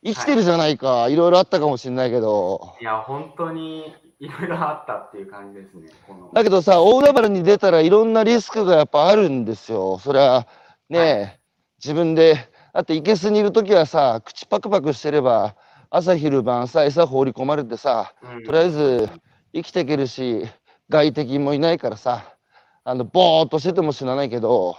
[0.04, 2.76] 生きてるじゃないか、いろいろあったかもしれないけど。
[2.82, 5.90] いや、本当にいろいろあったっていう感じですね。
[6.34, 10.00] だけどさ、大海原に出たらいろんなリスクがやっぱあるんですよ。
[10.00, 10.48] それは
[10.90, 11.30] ね、は
[11.78, 15.56] 自分でだって、いけすにいるときはさ、口パクパクしてれば、
[15.90, 19.10] 朝昼晩さ、餌放り込まれてさ、うんとりあえず
[19.54, 20.48] 生きていけるし、
[20.90, 22.38] 外敵もいないからさ、
[22.86, 24.78] あの、ぼーっとしてても死なないけど、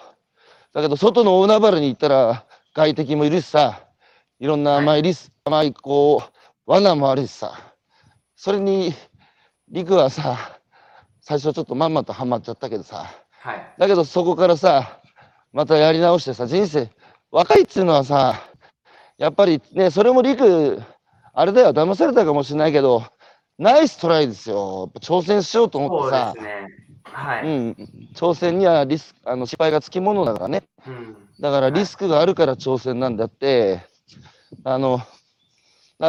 [0.73, 3.83] だけど、外の大海原に行ったら、外敵もいるしさ、
[4.43, 6.31] いろんな甘いリス、甘い、こう、
[6.67, 7.75] 罠もあるしさ、
[8.35, 8.93] それに、
[9.69, 10.59] 陸はさ、
[11.21, 13.75] 最初ちょっとまんまとハマっちゃったけどさ、はい。
[13.79, 15.01] だけどそこからさ、
[15.53, 16.91] またやり直してさ、人生、
[17.31, 18.35] 若いっていうのはさ、
[19.17, 20.83] やっぱりね、それも陸、
[21.35, 23.05] あれだよ、騙されたかもしれないけど、
[23.59, 24.91] ナイストライですよ。
[24.99, 26.67] 挑戦しようと思っそうてさで、すね。
[27.05, 27.47] はい。
[27.47, 27.77] うん、
[28.17, 30.65] 挑戦にはリスあの失敗がつきものだからね。
[30.85, 33.92] うんだからリスクがあるから挑戦なんだって、
[34.65, 35.01] あの、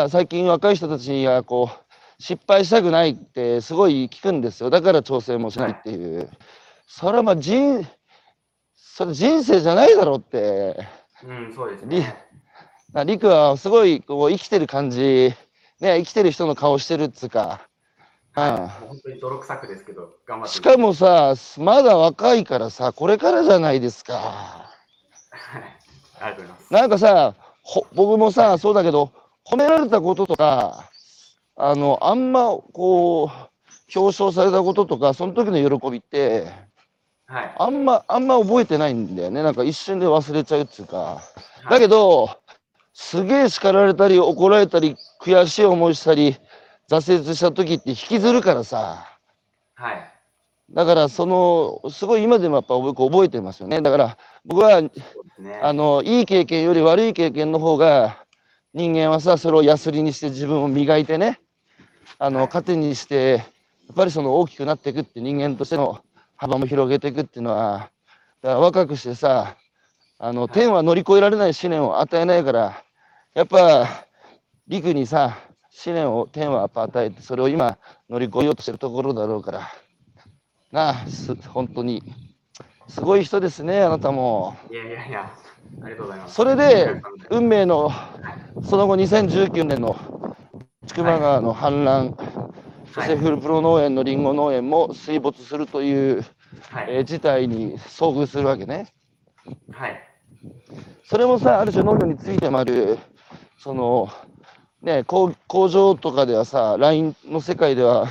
[0.10, 4.70] 最近若い人たちにはこう、失敗したくないってすごい聞くんですよ。
[4.70, 6.30] だから挑戦もしないっていう。
[6.88, 7.86] それはまあ人、
[8.76, 10.78] それ人生じゃないだろうって。
[11.24, 12.16] うん、そうですりね。
[12.94, 15.34] なリクはすごいこう生きてる感じ、
[15.80, 17.68] ね、生きてる人の顔してるっつうか。
[18.36, 20.54] うんもう本当に泥臭くですけど、頑張って。
[20.54, 24.14] しかもさ、まだ若いからさ、これからじゃないですか。
[24.16, 25.64] はい。
[26.20, 26.74] ありがとうございます。
[26.74, 29.12] なんかさ、ほ僕もさ、そうだけど、
[29.46, 30.90] 褒められたこととか、
[31.56, 36.52] あの、あんまこう、表彰されたこととか、その時の喜びって、
[37.26, 37.56] はい。
[37.58, 39.44] あんま、あんま覚えてないんだよね。
[39.44, 40.98] なんか一瞬で忘れちゃうっつうか。
[40.98, 42.30] はいだけど、
[42.94, 46.36] すげえ叱られたり、怒られたり、悔しい思いしたり、
[46.90, 49.08] 挫折した時って引きずるからさ。
[49.76, 50.13] はい。
[50.74, 53.82] だから、その、すごい今でもやっぱ僕覚えてますよね。
[53.82, 54.92] だから、僕はね。
[55.62, 58.24] あの、いい経験より悪い経験の方が、
[58.74, 61.40] 人間はさ、それをヤスリにして自分を磨いてね、
[62.18, 63.46] あの、はい糧にして、
[63.88, 66.04] やっぱりその大きくなっていくって人間としての
[66.38, 67.92] 幅も広げていくっていうのは、
[68.42, 69.56] だから若くしてさ、
[70.18, 72.84] あの、い天は乗り越えられない試練を与えないから、
[73.36, 74.08] やっぱ、
[74.68, 75.38] 陸にさ、
[75.70, 77.78] 試練を天はやっぱ与えて、それを今
[78.10, 79.72] 乗り越えようとしてるところだろうから、
[80.74, 82.02] なあ、す本当に、
[82.88, 84.56] すごい人ですね、あなたも。
[84.72, 85.32] いやいやいや、
[85.84, 86.34] ありがとうございます。
[86.34, 86.96] それで、
[87.30, 87.92] 運命の、
[88.64, 89.96] その後2019年の
[90.88, 92.16] 千曲川の氾濫、
[92.92, 96.26] そしてフルプロ農園のリンゴ農園も水没するという、
[96.72, 96.86] はい。
[96.88, 98.88] えー事態に遭遇するわけね。
[99.72, 100.04] はい。
[101.06, 102.98] それもさ、ある種農業についてもある、
[103.60, 104.10] その、
[104.82, 108.08] ね、工工場とかではさ、LINE の世界では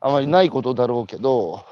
[0.00, 1.64] あまりないことだろうけど、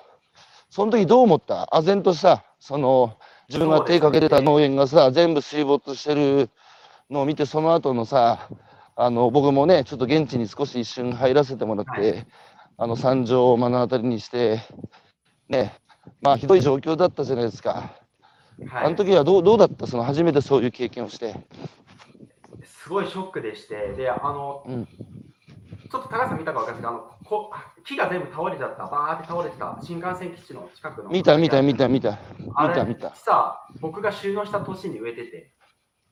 [0.68, 1.68] その時どう思った？
[1.72, 3.16] 唖然とさ、その、
[3.48, 6.50] 自分が手かけてた農園がさ、全部水没してる
[7.10, 8.48] のを見て、その後のさ、
[8.96, 12.24] あの、僕もね、ちょっと現地に少し一瞬入らせてもらって、は
[12.78, 14.60] あの、惨状を目の当たりにして、
[15.48, 15.74] ね、
[16.20, 17.94] まあ、ひどい状況だったじゃないですか。
[18.68, 18.84] はい。
[18.86, 19.86] あの時はどうどうだった？
[19.86, 21.36] その初めてそういう経験をして。
[22.64, 24.88] すごいショックでして、で、あの、うん
[25.88, 27.50] ちょっと高橋さん見たか分かんないですけど、あのこ
[27.84, 31.10] 木が全部倒れちゃった、バーって倒れてた新幹線基地の近くの。
[31.10, 32.18] 見た見た見た見た。
[32.38, 33.14] 見た見た。
[33.14, 35.52] さ、僕が収納した年に植えてて、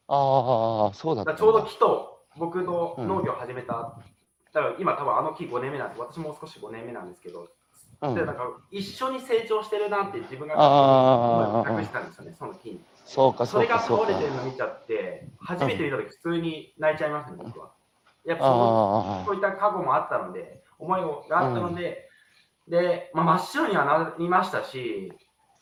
[0.08, 3.96] ああ、そうだちょうど木と僕の農業を始めた、
[4.52, 7.48] だから今多分あの木5年目なんです私も少し5年目なんですけど、
[8.02, 10.54] うんでなんか一緒に成長してるなって自分が
[11.66, 12.84] 隠したんですよね、その木に。
[13.04, 14.24] そうか、それが倒れて。
[14.24, 17.70] るの見ちゃって、初めて見たとき普通に泣いちゃいますね、僕は。
[18.24, 22.08] やっぱそのあそういった過去もあったので、思いがあったので、
[22.68, 25.12] で、まあ、真っ白にはなりましたし、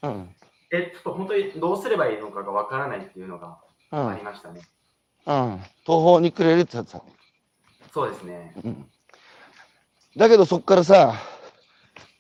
[0.01, 0.35] あ、うん。
[0.71, 3.59] え、ちょっと本当にどうすればいいのかがわからないっていうのが
[3.91, 4.23] うんあり。
[4.23, 4.63] ましたね。
[5.27, 5.63] うん。
[5.85, 7.03] 途方に暮れるってやつだ。
[7.93, 8.55] そうですね。
[8.65, 8.87] うん。
[10.17, 11.15] だけどそっからさ、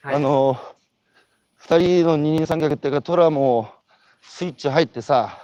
[0.03, 0.59] はい、あの、
[1.57, 3.73] 二人の二人三脚っていうか、トラも
[4.21, 5.39] スイッチ入ってさ、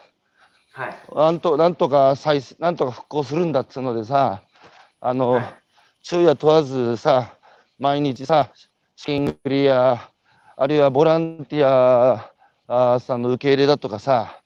[0.72, 0.96] はい。
[1.14, 4.42] なんと、なんとか再、なんとか復興するんだっつうのでさ、
[5.00, 5.54] あの、はい
[6.00, 7.36] 昼夜問わずさ、
[7.78, 8.50] 毎日さ、
[8.96, 10.10] 資金繰りや、
[10.56, 14.40] あるいはボランティアさんの受け入れだとかさ。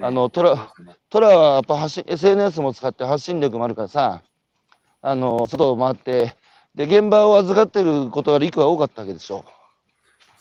[0.00, 0.72] あのトラ
[1.10, 4.22] トラはやっぱ発信 SNS も使って発信力もあるからさ、
[5.02, 6.34] あの、外を回って、
[6.74, 9.44] で、現場を預かってることが陸は多かったわけでしょ。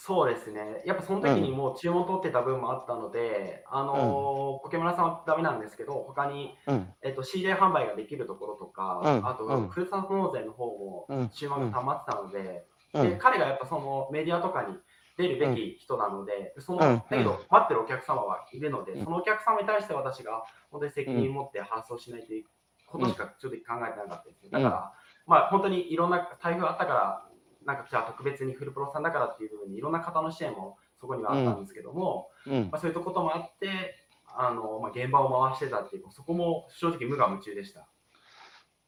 [0.06, 0.84] そうですね。
[0.86, 6.94] やっぱその時にもう注文取ってた分もあったので、あのーポケモラさんはダメなんですけど、他に、うん。
[7.04, 9.26] えっと、CJ 販売ができるところとか、うん。
[9.26, 9.70] あと、うん。
[9.70, 11.30] ふるさと納税の方もうん。
[11.30, 13.10] 注文が溜まってたので、うん。
[13.12, 14.76] で彼がやっぱそのメディアとかに
[15.18, 16.98] 出るべき人なので、そのうん。
[16.98, 19.06] だけど待ってるお客様はいるので、うん。
[19.06, 22.44] そのお客様に対して私が本当に責任を持って発送しないという
[22.88, 24.50] ことしかちょっと考えてなかったですね。
[24.52, 24.94] だから、
[25.26, 27.33] まあ本当にいろんな台風あったから、
[27.66, 32.78] なんかじゃあ特別にフルプロさんだからっていう部分にいろんな方の支援もそこにはあったんですけども、うんま。
[32.78, 33.96] あ、そういうこともあって、
[34.26, 37.88] あの、まあ、現場を回してたっていう、そこも正直無我夢中でした。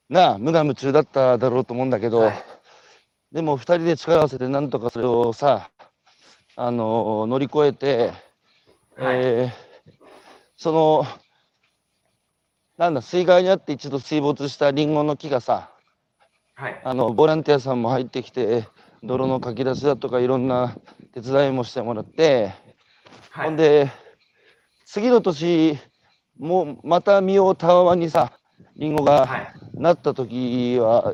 [0.09, 2.43] なあ、無我夢中だっただろうと思うんだけど、はい
[3.31, 5.69] でも2人で力を合わせてなんとかそれをさ、
[6.55, 8.13] あの乗り越えて、
[8.95, 9.65] はいえー
[10.57, 11.05] その、
[12.77, 15.74] なんだ、水害にあって一度水没したリンゴの木がさ、
[16.55, 16.81] はい。
[16.83, 18.67] あのボランティアさんも入ってきて、
[19.03, 20.75] 泥のかき出しだとかいろんな
[21.13, 22.53] 手伝いもしてもらって、
[23.29, 23.91] はい、ほんで、
[24.85, 25.77] 次の年、
[26.39, 28.31] もうまた実をたわわにさ、
[28.77, 29.51] リンゴがはい。
[29.73, 31.13] なった時は、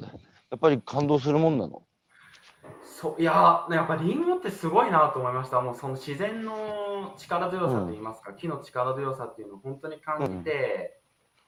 [0.52, 1.82] やっぱり感動するもんなの？
[2.84, 5.60] そういやーやっぱリンゴってすごいなと思いました。
[5.62, 11.00] もうその自然の力強さといいますか、木の力強さっていうのを本当に感じて、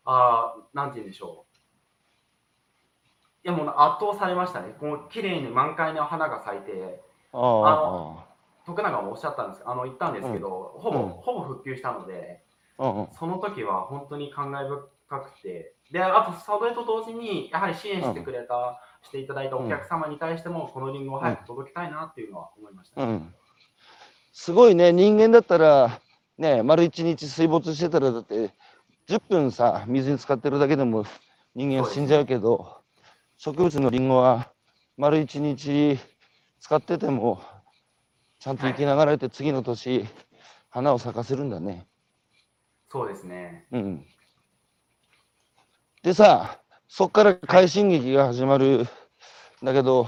[0.05, 1.42] ああ、なんて言うんでしょう。
[3.45, 4.73] いやもう圧倒されましたね。
[4.79, 7.01] こう綺麗に満開の花が咲いて、
[7.33, 8.23] あの
[8.65, 11.09] 徳永もおっしゃったんですあの言ったんですけど、ほぼ、うん。
[11.09, 12.41] ほぼ復旧したので、
[12.77, 13.07] あ、うんうん。
[13.19, 14.67] その時は本当に感慨
[15.07, 23.03] 深くて、で、あと、それと同時に、やはり支援してくれた、していただいたお客様に対しても、このリンゴを早く届けたいなっていうのは思いました。
[23.03, 23.33] うん。
[24.31, 25.99] すごいね、人間だったら、
[26.37, 28.51] ね、丸一日水没してたら、だって、
[29.07, 31.05] 10分さ、水に浸かってるだけでも
[31.53, 32.82] 人間は死んじゃうけど、
[33.45, 34.53] 植物のリンゴは
[34.95, 35.99] 丸一日
[36.61, 37.41] 使ってても、
[38.39, 40.07] ちゃんと生きながらえて、次の年、
[40.69, 41.85] 花を咲かせるんだね。
[42.89, 43.67] そうですね。
[43.73, 44.05] うん。
[46.03, 48.83] でさ、そっから快進撃が始まる
[49.61, 50.07] んだけど、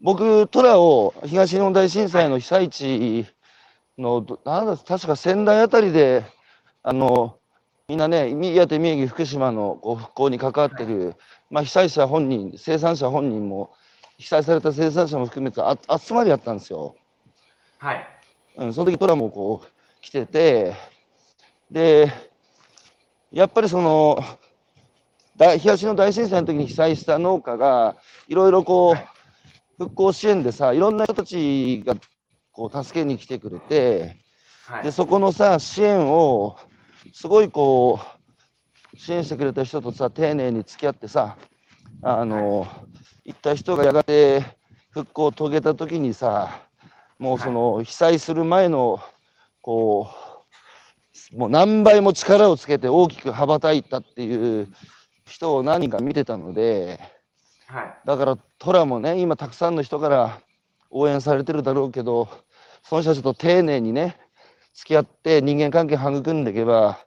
[0.00, 3.26] 僕、トラを東日本大震災の被災地
[3.98, 6.24] の、どなんだ、確か仙台あたりで、
[6.82, 7.38] あの、
[7.88, 11.14] みんなね、宮手、宮城、福島のこう復興に関わってる、
[11.50, 13.72] まあ、被災者本人、生産者本人も、
[14.18, 16.96] 被災された生産者も含めてあ集まりやったんですよ。
[17.78, 18.08] はい。
[18.56, 20.74] うん、その時トラもこう来てて、
[21.70, 22.10] で、
[23.30, 24.22] やっぱりその、
[25.36, 29.08] 大東の大震災の時に被災した農家が、いろいろこはい
[29.78, 31.94] う復興支援でさ、いろんな人たちが
[32.52, 34.16] こう助けに来てくれて、で、
[34.64, 34.92] はい。
[34.92, 36.56] そこのさ、支援を、
[37.12, 38.15] すごいこう、
[38.96, 41.36] 支援してくれた人とさ、丁寧に付き合ってさ、
[42.02, 42.66] あの、
[43.24, 44.42] 行った人がやがて
[44.90, 46.62] 復興を遂げた時にさ、
[47.18, 49.00] もうその被災する前の、
[49.60, 50.08] こ
[51.32, 54.68] う、もう何倍も力をつけて大きく羽ばたいたっていう
[55.26, 57.00] 人を何人か見てたので、
[57.66, 57.94] はい。
[58.06, 60.40] だからトラもね、今たくさんの人から
[60.90, 62.28] 応援されてるだろうけど、
[62.84, 64.16] その人たちと丁寧にね、
[64.74, 66.98] 付き合って人間関係育んでいけば、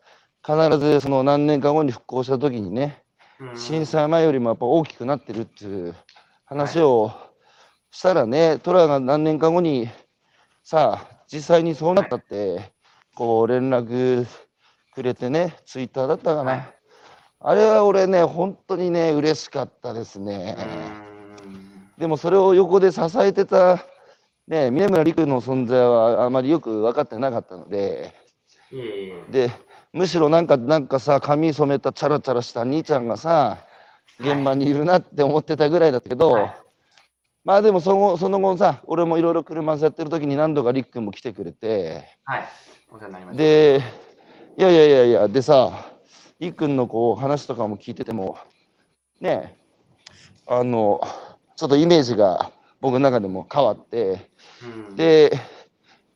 [0.46, 3.04] 必ずその何年か後に復興した時にね、
[3.40, 5.96] うん震災前よりもやっぱ大きくなってるっていう
[6.46, 7.12] 話を
[7.90, 9.90] したらね、トラが何年か後に
[10.64, 12.74] さあ、実際にそうなったって、
[13.16, 14.26] こう連絡
[14.94, 16.52] くれてね、ツイッターだったかな。
[16.52, 16.80] はい
[17.42, 20.58] あれは俺ね、本当にね、嬉しかったですね。
[21.98, 23.86] でもそれを横で支えてた、
[24.46, 28.14] ね、峰村陸の存在はあまりよく分かってなかったので。
[29.32, 29.52] で、
[29.94, 33.66] むしろなんか、なんかさ、髪染めたチャラチャラした兄ちゃんがさ、
[34.20, 36.56] 現場にいるなって思ってたぐらいだけど、はい
[37.46, 42.48] まあでもそのその後さ、俺もいろいろ車やってる時に何度か陸君も来てくれて、はい。
[42.92, 43.44] お世話になりました。
[43.44, 43.82] で、
[44.58, 45.72] いやいやいやいや、でさ、
[46.40, 48.38] 陸君のこう話とかも聞いてても、
[49.20, 49.58] ね、
[50.46, 51.02] あの、
[51.56, 54.30] ちょっとイメージが僕の中でも変わって、
[54.90, 55.32] うん、で、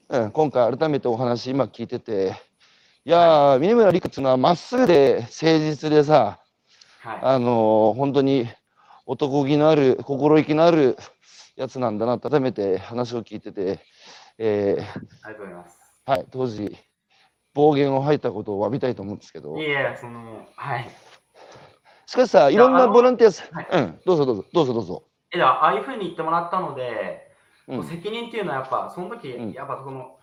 [0.10, 2.36] うん、今回改めてお話今聞いてて、
[3.06, 6.40] いやー、峰村陸っていうのはまっすぐで誠実でさ、
[7.02, 7.20] はい。
[7.22, 8.48] あのー本当に
[9.06, 10.96] 男気のある、心意気のある
[11.58, 13.80] やつなんだなと改めて話を聞いてて、
[14.38, 15.78] えーありがとうございます。
[16.06, 16.78] はい、当時、
[17.54, 20.90] 暴言を吐いたことを詫びたいと思うんですけどい、えいえ、その、はい。
[22.06, 25.04] しかしさ、いろんなボランティアさはいうん、どうぞどうぞ、どうぞどうぞ。
[25.34, 27.34] え、では、ああいうふうに言ってもらったので、
[27.68, 30.18] うん、責任っていうのはやっぱ、その時、うんやっぱその、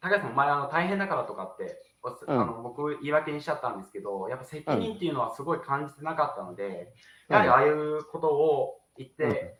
[0.00, 6.92] 高橋さん、前あの大変だからとかって、うんあの僕言い訳にしちゃったんですけど、やっぱ責任っていうのはすごい感じてなかったので、
[7.28, 9.58] うんやはりああいうことを言って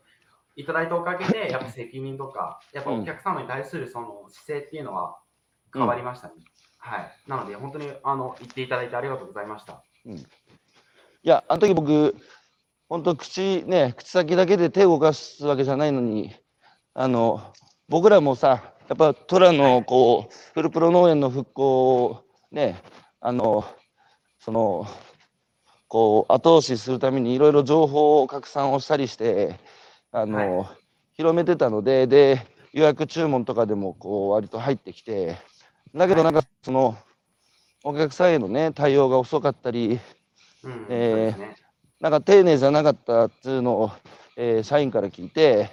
[0.54, 5.18] いただいたおかげで、やっぱ責任とか、やっぱお客様に対するその姿勢っていうのは
[5.72, 6.34] 変わりましたね。
[6.78, 7.10] はい。
[7.26, 9.82] なので、本当にあの言っていただいてありがとうございました。
[10.06, 12.14] いや、あの時僕、
[12.88, 16.32] 本当口ね、口先だけで手を動かすわけじゃないのに、
[16.94, 17.52] あの、
[17.88, 22.25] 僕らもさ、やっぱ虎のこう、プルプロ農園の復興を
[22.56, 22.82] ね、
[23.20, 23.66] あの、
[24.38, 24.86] その、
[25.88, 29.60] こう、後押しするためにいろいろ情報を拡散をしたりして、
[30.10, 30.76] あの、は
[31.12, 35.36] 広めてたので、で、予約注文とかでもこう、割と入ってきて、
[35.94, 36.96] だけどなんかその、
[37.84, 40.00] お客さんへのね、対応が遅かったり、
[40.62, 41.56] うん、えーね。
[42.00, 43.90] なんか丁寧じゃなかったっていうのを、
[44.36, 45.70] えー社員から聞いて、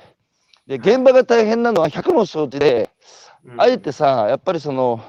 [0.67, 2.89] で、現場が大変なのは100も承知で、
[3.45, 5.01] うんあえてさ、やっぱりその、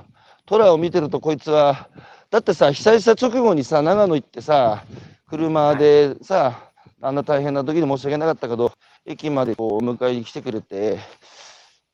[0.47, 1.89] トラを見てるとこいつは、
[2.31, 4.85] だってさ、被災した直後にさ、長野行ってさ、
[5.29, 6.71] 車でさ、
[7.01, 8.73] あんな大変な時に申し訳なかったけど、
[9.07, 10.99] 駅までこう迎えに来てくれて、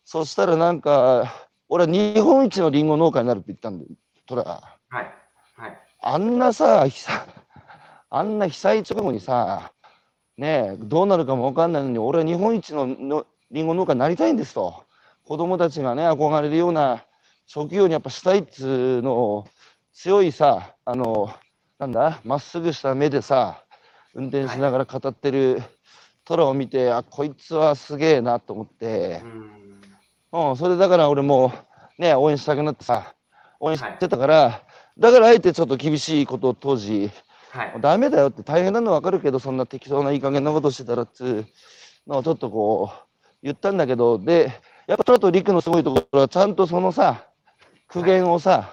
[0.04, 1.32] そしたらなんか、
[1.68, 3.90] 俺は日本一のリンゴ農家になるって言ったんだよ、
[4.26, 4.62] トラが。
[4.88, 5.14] はい。
[5.56, 5.78] はい。
[6.02, 7.20] あんなさ、被災
[8.10, 9.72] あんな被災直後にさ、
[10.36, 14.82] ねえ、どうなるかもわかんないのに、俺は日本一ののリンゴ農家になりたいんですと。
[15.24, 17.04] 子供たちがね、憧れるような
[17.52, 19.48] 職業にやっぱしたいっつうのを、
[19.92, 21.34] 強いさ、あの、
[21.80, 23.64] なんだ、まっすぐした目でさ、
[24.14, 25.60] 運転しながら語ってる
[26.24, 29.22] トラを見て、あ、こいつはすげえなと思って
[30.32, 30.50] う、ん。
[30.50, 31.52] うん、それだから俺も
[31.98, 33.16] ね、応援したくなってさ、
[33.58, 34.62] 応援してたから、
[34.96, 37.10] だからあえてちょっと厳しいことを当時、
[37.50, 37.80] はい。
[37.80, 41.46] ダメだよって大変なの分かるけど、そんな適当ないい加減なことしてたらっつう
[42.06, 44.52] のをちょっとこう言ったんだけど、で、
[44.86, 47.26] やっぱトラとリクのすごいところは、ちゃんとそのさ、
[47.92, 48.72] 苦言をさ、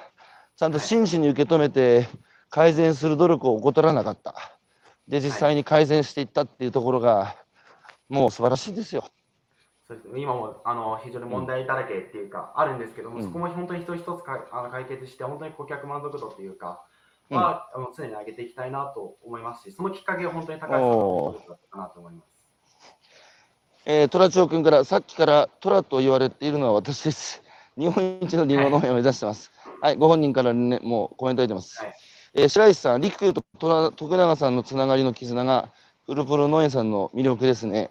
[0.55, 2.07] ちゃんと真摯に受け止めて
[2.51, 4.35] 改善する努力を怠らなかった。
[5.07, 7.35] で、実際に改善していったっていうところが、
[8.09, 9.09] もう素晴らしいですよ。
[9.87, 16.83] そうです今もあの非常に問題だらけっていうか、あるんですけども、うんそこも本当に一つ一つかあの解決して、本当に顧客満足度っていうか、
[17.31, 22.47] うんは、あの常に上げていきたいなと思いますし、そのきっかけが本当に高橋さんのだったかなと思います。
[23.85, 27.46] えー、トラチョウ君から、さっきからトラと言われているのは私です。
[27.77, 29.51] 日本一のリンゴ農園を目指してます。
[29.81, 31.79] はい、ご本人からね、もうコメント入れてます。
[31.79, 31.93] はい
[32.33, 35.69] えー白石さん、陸空と徳永さんのつながりの絆が、
[36.05, 37.89] フルプロ農園さんの魅力ですね。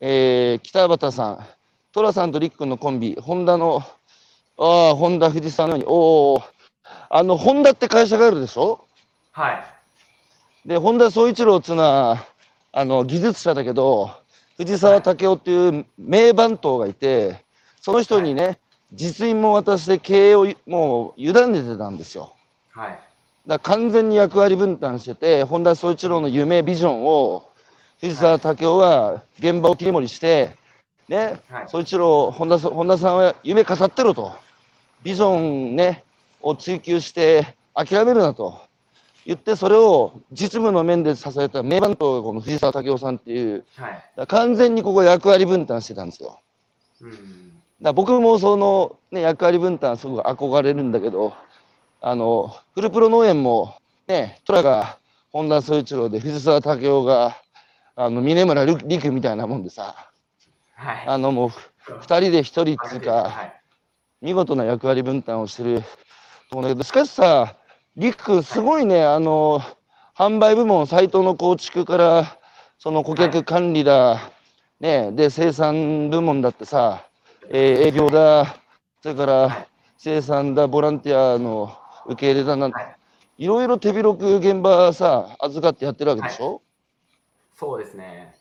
[0.00, 1.46] えー、北畑さん、
[1.92, 3.82] トラさんと陸君のコンビ、ホンダの、
[4.58, 6.42] ああ、ホンダ藤沢のように、おお、
[7.10, 8.86] あの、ホンダって会社があるでしょ？
[9.32, 9.64] はい。
[10.66, 12.24] で、本田宗一郎っていうのは、
[12.72, 14.10] あの、技術者だけど、
[14.56, 17.44] 藤沢武雄っていう名番頭がいて、
[17.80, 18.58] その人にね、
[18.92, 22.34] 実印も渡して経営をもう委ねてたんですよ。
[22.70, 22.98] はい。
[23.46, 27.50] だ完全に役割分担してて、本田宗一郎の夢、ビジョンを、
[28.00, 30.56] 藤沢武雄は現場を切り盛りして、
[31.08, 31.68] ね、はい。
[31.68, 34.32] 宗一郎、本田そ本田さんは夢語ってろと、
[35.02, 36.04] ビジョンね、
[36.40, 38.60] を追求して諦めるなと
[39.26, 43.88] 言って、それを実務の面で支えた名番頭がこの藤沢武雄さんっていう、は
[44.24, 44.26] い。
[44.26, 46.40] 完全にここ役割分担してたんですよ。
[47.02, 47.57] うん。
[47.80, 51.34] だ僕もその、ね、役割分担すごく憧れるんだけど、
[52.00, 53.76] あの、フルプロ農園も、
[54.06, 54.98] ね、トラが
[55.30, 57.36] 本田宗一郎で藤沢武雄が、
[57.94, 59.94] あの、峰村陸みたいなもんでさ、
[60.74, 61.04] はい。
[61.06, 61.50] あのもう、
[62.00, 63.60] 二人で一人っていうか、はい。
[64.20, 65.82] 見事な役割分担をしてる
[66.50, 67.56] と思うんだけど、しかしさ、
[67.96, 69.60] りっくん、すごいね、あの、
[70.16, 72.38] 販売部門、サイトの構築から、
[72.78, 74.30] その顧客管理だ、
[74.80, 77.07] ね、で、生産部門だってさ、
[77.50, 78.56] えー営業だ、
[79.02, 81.76] それから生産だ、ボランティアの
[82.06, 82.94] 受け入れだなんて、はい
[83.38, 86.60] いろいろ手広く現場さ、預かってやってるわけでしょ、
[87.54, 88.34] そうですね。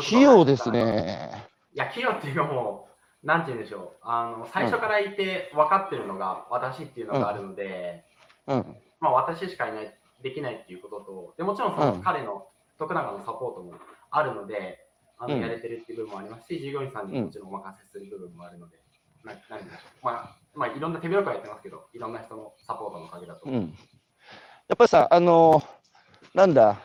[0.00, 0.70] 器用です。
[0.70, 1.48] ね。
[1.74, 2.86] いや、器用っていうかも
[3.24, 3.96] う、なんて言うんでしょう。
[4.02, 8.04] あの、最初からいて分かってるのが私っていうのがあるので、
[8.46, 8.76] うん。
[9.00, 12.46] まあ私しかいない、できないっていうことと、でもちろんそのうん彼の
[12.78, 13.74] 徳永のサポートも
[14.12, 14.81] あるので、
[15.22, 18.76] あのうんやれてるっていう部分もありますし、従業員さんにもちろんお任せする部分もあるので、
[19.22, 20.04] ななんでしょう。
[20.06, 23.48] まあ、まあ、いろんな手広くはやってますけど、いろんな人のサポートのおかげだと。
[23.48, 23.60] うん。
[24.68, 25.62] やっぱりさ、あの
[26.34, 26.76] なんだ、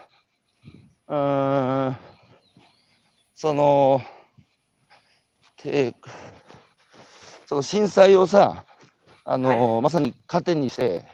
[1.07, 1.97] うーん、
[3.33, 4.01] その、
[5.55, 5.95] て
[7.47, 8.65] その震災をさ、
[9.23, 11.05] あのまさに糧にして、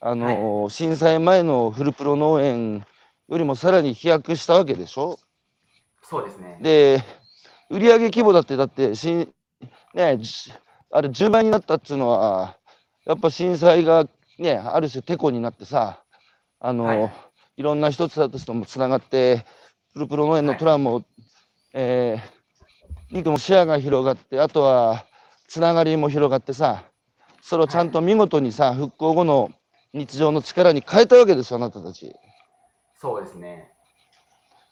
[0.00, 2.84] あの震災前のフルプロ農園
[3.28, 5.18] よりもさらに飛躍したわけでしょ？
[6.08, 6.56] そうですね。
[6.62, 7.04] で、
[7.68, 9.28] 売上規模だって、だってしん、
[9.92, 10.52] ね、じ
[10.90, 12.56] あれ10倍になったっていうのは、
[13.04, 14.06] やっぱ震災が
[14.38, 16.02] ね、ある種てこになってさ、
[16.60, 17.12] あの、はい
[17.58, 19.44] い、ろんな一つたちともつながって、
[19.92, 21.04] プロプロ農園のトラも、
[21.74, 25.04] えー、リクも視野が広がって、あとは
[25.46, 26.84] つながりも広がってさ、
[27.42, 29.50] それをちゃんと見事にさ、復興後の
[29.92, 32.14] 日常の力に変えたわけですよ、あなたたち。
[32.94, 33.74] そうですね。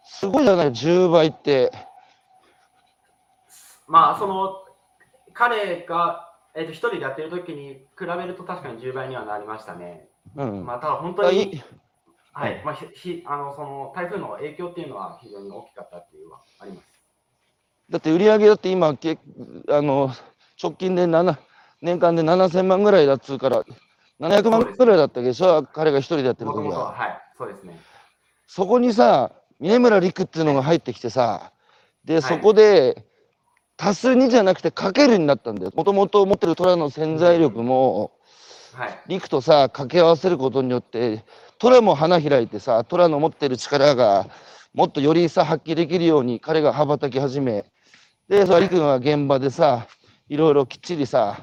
[0.07, 1.71] すごいじゃない、10倍って。
[3.87, 4.65] まあ、その、
[5.33, 10.09] 彼が、えっと一人でやってる時に比べると確かに10倍にはなりましたね。
[10.35, 10.65] うん。
[10.65, 11.63] まあ、ただ本当あにい、
[12.33, 16.87] はい、まあ、ひひあのその台風の影響っていうのは非常に大きかったっていうのはあります。
[17.91, 19.19] だって売り上げだって今け
[19.69, 20.11] あの
[20.63, 21.37] 直近で7
[21.83, 23.63] 年間で7000万ぐらいだっつうから
[24.21, 27.79] 700万くらいだったけどさ、彼が一人でやってる時ははい、そうですね。
[28.47, 31.53] そこにさ、峰村陸っていうのが入ってきてさ、
[32.05, 33.05] で、いそこで、
[33.79, 35.73] 足す2じゃなくてかけるになったんだよ。
[35.75, 38.13] もともと持ってる虎の潜在力も、
[38.73, 39.01] はい。
[39.07, 41.25] 陸とさ、掛け合わせることによって、
[41.59, 44.29] 虎も花開いてさ、虎の持ってる力が、
[44.75, 47.65] もっとよりさ、発揮できるように彼が羽ばたき始め、
[48.29, 49.87] で、その陸が現場でさ、
[50.29, 51.39] いろいろきっちりさ、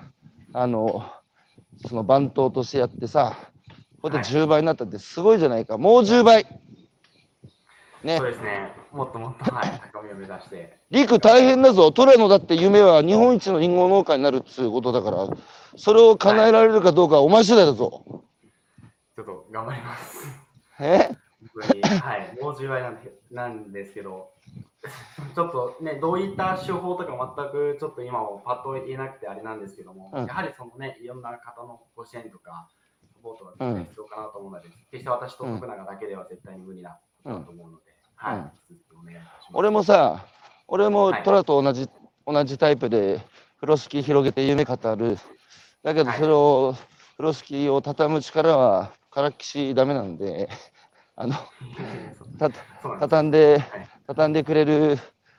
[0.54, 1.10] あの、
[1.88, 3.36] その番頭としてやってさ、
[4.02, 5.78] こうやって10倍になったってすごいじゃないか。
[5.78, 6.46] もう10倍。
[8.04, 8.28] ねそう。
[8.28, 8.72] ですね。
[8.92, 10.78] もっともっと、はい、高みを目指して。
[10.92, 11.92] 陸大変だぞ。
[11.92, 15.28] トラのだって夢は日本一のリンゴ農家になるっつうことだから、
[15.78, 18.04] それを叶えられるかどうかはお前次第だぞ。
[19.16, 20.28] ちょっと頑張ります。
[20.80, 21.10] え？
[21.56, 24.30] 本当に、はい、もう10倍なんでなんですけど、
[25.36, 32.70] ちょっとね、どういった手法とか全くちょっと今もパッと言えなくてあれなんですけども、うんやはりそのね、いろんな方のご支援とか、
[33.14, 37.93] サポートが必要かなと思うので、決して私と徳永だけでは絶対に無理なことだと思うので、
[38.24, 38.52] はい、うん。
[39.54, 40.26] 俺もさ、
[40.68, 41.90] 俺もはいトラと同じ、
[42.26, 43.20] 同じタイプで
[43.58, 45.18] 風呂敷広げて夢語る。
[45.84, 46.76] だけどはいそれを、
[47.18, 50.50] 風呂敷を畳む力はからっきしダメなんで、
[51.16, 51.36] あの、
[52.40, 52.50] た
[53.02, 54.98] 畳んではい、畳んでくれる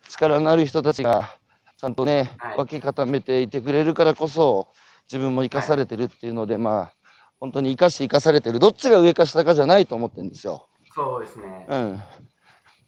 [0.08, 1.36] 力のある人たちが、
[1.78, 4.68] ちゃんとね、はい分け固めていてくれるからこそ、
[5.10, 6.92] 自分も生かされてるっていうので、まあ、
[7.40, 8.58] 本当に生かし生かされてる。
[8.58, 10.68] どっちが上か下かじゃないと思ってるんですよ。
[10.94, 11.66] そうですね。
[11.68, 12.02] うん。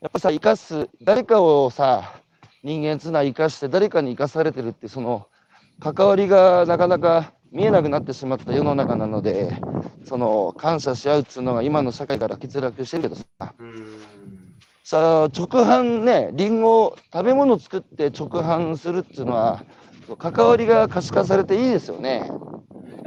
[0.02, 2.20] やっぱさ、生かす、誰かをさ、
[2.62, 5.26] 人間つな生かして誰かに生かされてるって、その、
[5.80, 9.56] 関わりがなかなか見えなくなってしまった世の中なので、
[10.04, 13.24] その、感謝し合うっていうのが今の社会から欠落してるけどさ。
[14.84, 19.64] さあ、直販ね、リンゴ、食べ物作って直販するっていうのは、
[20.14, 22.30] 関わりが可視化されていいですよね。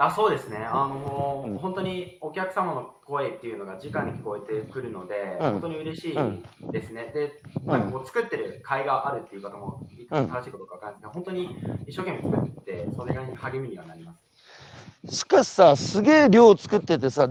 [0.01, 7.11] あそうですね、あのうん本当にお客様の声っていうのが直に聞こえてくるので、うん本当に嬉しいうんですね。
[7.13, 15.17] で、うんなんかこう作ってる甲斐があるっていう方もうん正しいことかわかんないですけど、本当に一生懸命作って、それが励みにはなります。
[15.17, 17.27] しかしさ、すげえ量作っててさ、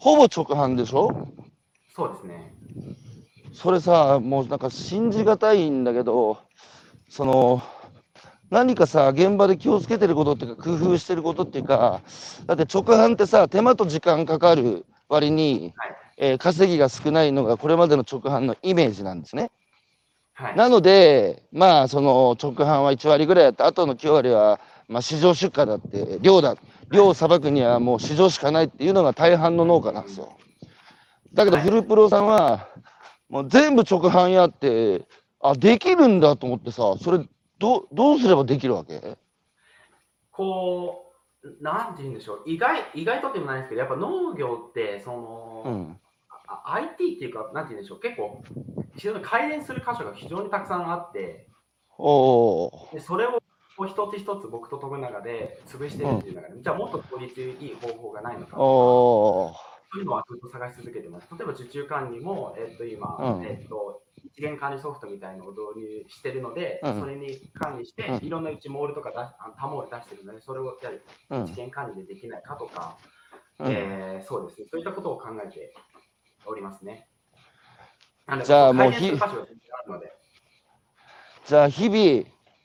[0.00, 1.28] ほぼ直販でしょ？
[1.94, 2.54] そうですね。
[3.52, 6.38] それさ、もうなんか信じがたいんだけど、
[7.08, 7.62] その、
[8.50, 12.00] 何かさ、現場で気をつけてることっていうか、工夫してることっていうか、
[12.46, 19.50] だって直販ってさ、手間と時間かかる割に、はいえー稼ぎが少ないのがこれまでの直販のイメージなんですね。
[20.34, 20.56] はい。
[20.56, 26.56] なので、まあ、その直販は1割ぐらいやって、あとの9割は、まあ、市場出荷だって、量だ、
[26.90, 30.36] 量をさばくにはもう市場しかないっていうのが大半の農家なんですよ。
[31.32, 32.68] だけど、はいフルプロさんは、
[33.28, 35.06] もう全部直販やって、
[35.40, 37.24] あ、できるんだと思ってさ、それ、
[37.60, 39.18] どう、どうすればできるわけ？
[40.32, 41.12] こ
[41.44, 46.00] う、なんて言うんでしょう、意外意外とでもないんですけど、やっぱ農業って、その、うん。
[46.48, 48.42] あ IT っていうか、なんて言うんでしょう、結構、
[48.96, 51.46] 非常に改善する箇所が非常にたくさんあって、
[51.98, 52.94] おー。
[52.94, 53.42] でそれを
[53.86, 59.52] 一つ一つ僕と徳永で潰してるっていう中で、じゃあもっと効率いい方法がないのかとかおー。
[59.92, 61.28] そういうのはずっと探し続けてます。
[61.36, 64.02] 例えば受注管理も、えっと今、うんえっと
[64.36, 67.00] 一元管理ソフトみたいなのを導入してるので、うん。
[67.00, 68.26] それに管理して、うん。
[68.26, 71.44] いろんなうちモールとか出しあの他モール出してるので、それをやるうん。
[71.44, 71.56] 一。
[71.56, 72.96] 元管理でできないかとか、
[73.58, 73.72] うん。
[73.72, 75.74] えーそうですね、そういったことを考えて
[76.46, 77.08] おりますね。
[78.26, 80.12] なのでじゃあもう改善する箇所が全然あるので、
[81.46, 82.24] じゃあ日々、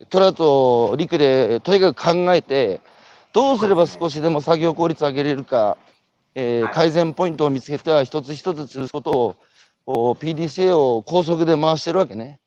[0.10, 2.82] トラとリクでとにかく考えて、
[3.34, 5.78] どうすれば少しでも作業効率を上げれるか、
[6.36, 6.74] えーはい。
[6.74, 9.36] 改善ポイントを見つけては一つ一つ潰すことを、
[9.86, 12.40] PDCA を高速で回してるわけね。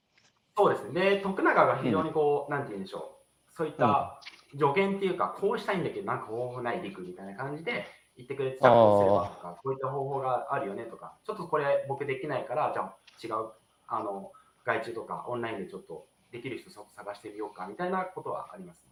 [0.56, 1.00] そうですね。
[1.16, 3.18] で、徳永が非常にこう、なんて言うんでしょ
[3.48, 4.20] う、そういった
[4.50, 7.86] 助言っていうか、こうしたいんだけど、なんか方法ない陸みたいな感じで
[8.16, 13.50] 言ってくれて、じゃあこうすればとか、こういった方法があるよねとか、ちょっとこれ僕できないから、じゃあ違う、
[13.86, 14.32] あの、
[14.64, 18.88] 外注とかオンラインでちょっとできる人探してみようかみたいなことはあります。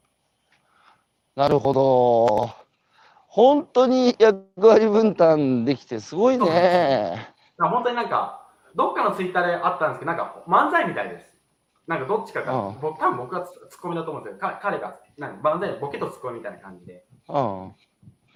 [1.34, 2.50] なるほど。
[3.26, 7.35] 本当に役割分担できてすごいね。
[7.64, 11.36] ら本当になんか、どっかのツイッターであったんですけど、なんか漫才みたいです。
[11.86, 17.72] なんかどっちかが、うん僕多分僕がツツッコミだと思うんですけど、か彼がなんか漫才のボケとツッコミみたいな感じで、うん。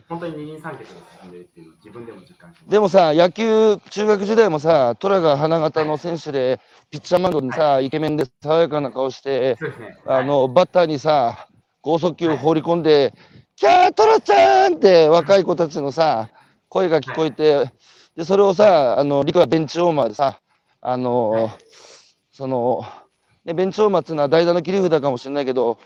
[0.09, 0.87] 本当に二人三脚で
[1.21, 2.53] 進んでるって自分でも実感。
[2.69, 6.59] でもさ、野球、中学時代もさ、トラが花形の選手で、
[6.91, 9.97] ピッチャーマウンドにさ、イケメンで爽やかな顔して、そうですね。
[10.07, 11.47] あの、バッターにさ、
[11.83, 13.15] 剛速球を放り込んで、
[13.55, 16.29] キャートラちゃんって若い子たちのさ、
[16.69, 17.71] 声が聞こえて、
[18.17, 20.41] で、それをさ、あの、リクはベンチオーマーでさ、
[20.81, 21.51] あの、はい
[22.33, 22.85] その、
[23.45, 25.79] ね、ベンチオーマーっていうのは代打の切り札かもしれないけど、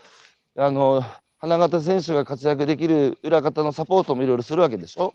[0.57, 1.03] あの、
[1.37, 5.13] 花形選手が活躍できる裏方のサポートもいろいろするわけでしょ？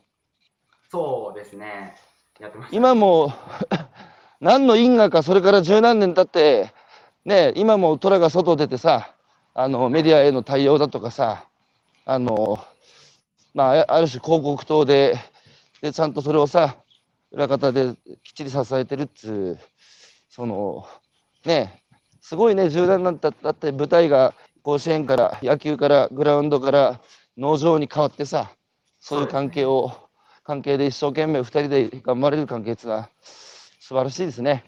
[0.90, 1.96] そうですね。
[2.40, 2.76] やってました。
[2.76, 3.32] 今も
[4.40, 6.72] 何の因果かそれから十何年経って
[7.24, 9.14] ね今も虎が外出てさ
[9.54, 11.46] あのメディアへの対応だとかさ
[12.06, 12.58] あの
[13.54, 15.16] まああある種広告塔で
[15.82, 16.76] でちゃんとそれをさ
[17.32, 19.58] 裏方できっちり支えてるっつう
[20.28, 20.86] その
[21.44, 21.82] ね
[22.20, 27.00] すごいね柔軟なんだだって舞台が甲子園から野球からグラウンドから
[27.36, 28.50] 農場に変わってさ
[29.00, 29.92] そういう関係を、
[30.44, 33.10] 関係で一生懸命2人で頑張れる関係っていうのは
[33.80, 34.64] 素晴らしいですね。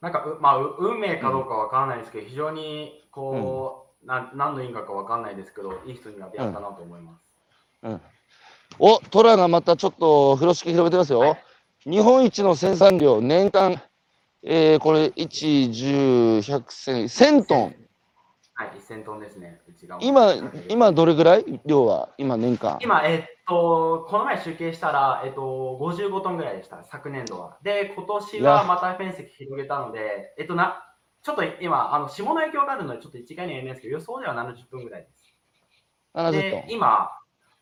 [0.00, 7.36] なんか、うまあ、う運命かどうかわからないですけど、非常にこう、なん何の因果かわかんないですけど、いい人には出会ったなと思います。
[7.82, 8.00] うん、
[8.78, 11.20] おトラがまたちょっと風呂敷広げてますよ。
[11.20, 11.47] はい
[11.88, 13.80] 日本一の生産量年間、
[14.42, 17.74] えーこれ1、10、100、1000、1000トン。
[18.52, 19.58] はい、1000トンですね。
[20.00, 20.34] 今、
[20.68, 21.60] 今どれぐらい？
[21.64, 22.76] 量は今年間。
[22.82, 27.56] 今、えっと、この前集計したら、えっと、55トンぐらいでした、昨年度は。
[27.62, 30.84] で、今年はまた面積広げたので、えっとな、
[31.22, 35.34] ちょっと今、あの霜の影響があるので、ちょっと一概には言えないですけど、予想では70分ぐらいです。
[36.14, 36.64] 70でトン。
[36.68, 37.08] 今、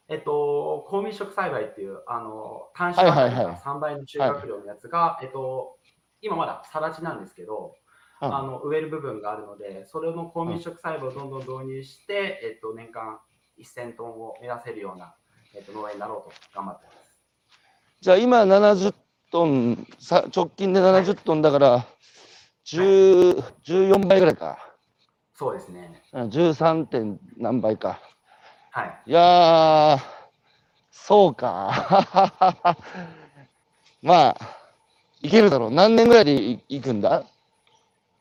[0.08, 5.78] えっと、公民食栽培っていう、あの、監視はいはいはいが3倍の収穫量のやつが、えっと、
[6.20, 7.74] 今まだ更地なんですけど、
[8.22, 13.18] うんあの植える部分があるので、それの公民食栽培をどんどん導入して、えっと、年間
[13.58, 15.14] 1000トンを目指せるような、
[15.54, 17.20] えっと、農園になろうと頑張ってます。
[18.00, 18.94] じゃあ今70
[19.30, 21.86] トン、さ直近で70トンだから、
[22.64, 24.58] 10 14倍ぐらいか。
[25.34, 26.02] そうですね。
[26.14, 26.86] うん 13.
[26.86, 28.00] 点何倍か。
[28.76, 29.02] はい。
[29.06, 30.00] いやー、
[30.90, 32.76] そうか。
[34.02, 34.36] まあ、
[35.22, 35.70] いけるだろう。
[35.70, 37.24] 何年ぐらいでいいくんだ？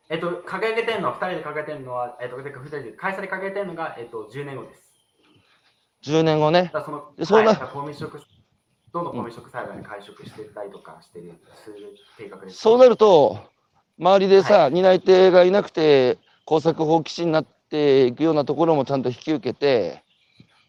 [0.08, 4.82] えっと、掲げてるのは、2人で掲げてるのは、えっと、てか2人で、会社で掲げてるのが、えっと、10年後です。
[6.04, 6.72] ?10 年後ね。
[6.72, 12.60] その、でそんなはい、どんどん公民食栽培に会食していったりとかしてる、する計画です。
[12.60, 13.40] そうなると、
[14.00, 20.05] 周りでさ、担い手がいなくて、耕作放棄地になっていくようなところもちゃんと引き受けて、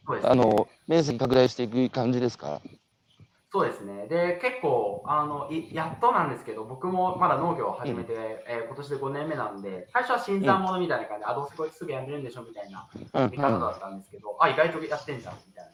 [0.07, 0.31] そうですね。
[0.31, 2.61] あの、面積拡大していく感じですか？
[3.53, 4.07] そうですね。
[4.09, 8.13] で、結構、あのいやっとなんですけど、僕もまだ農業を始めて、
[8.47, 15.71] えー今年で5年目なんで、最初は新参者みたいな感じで、あ、どうせこいつすぐやめるんでしょみたいなうん、見方だったんですけど、あ、意外とやってんじゃんみたいな。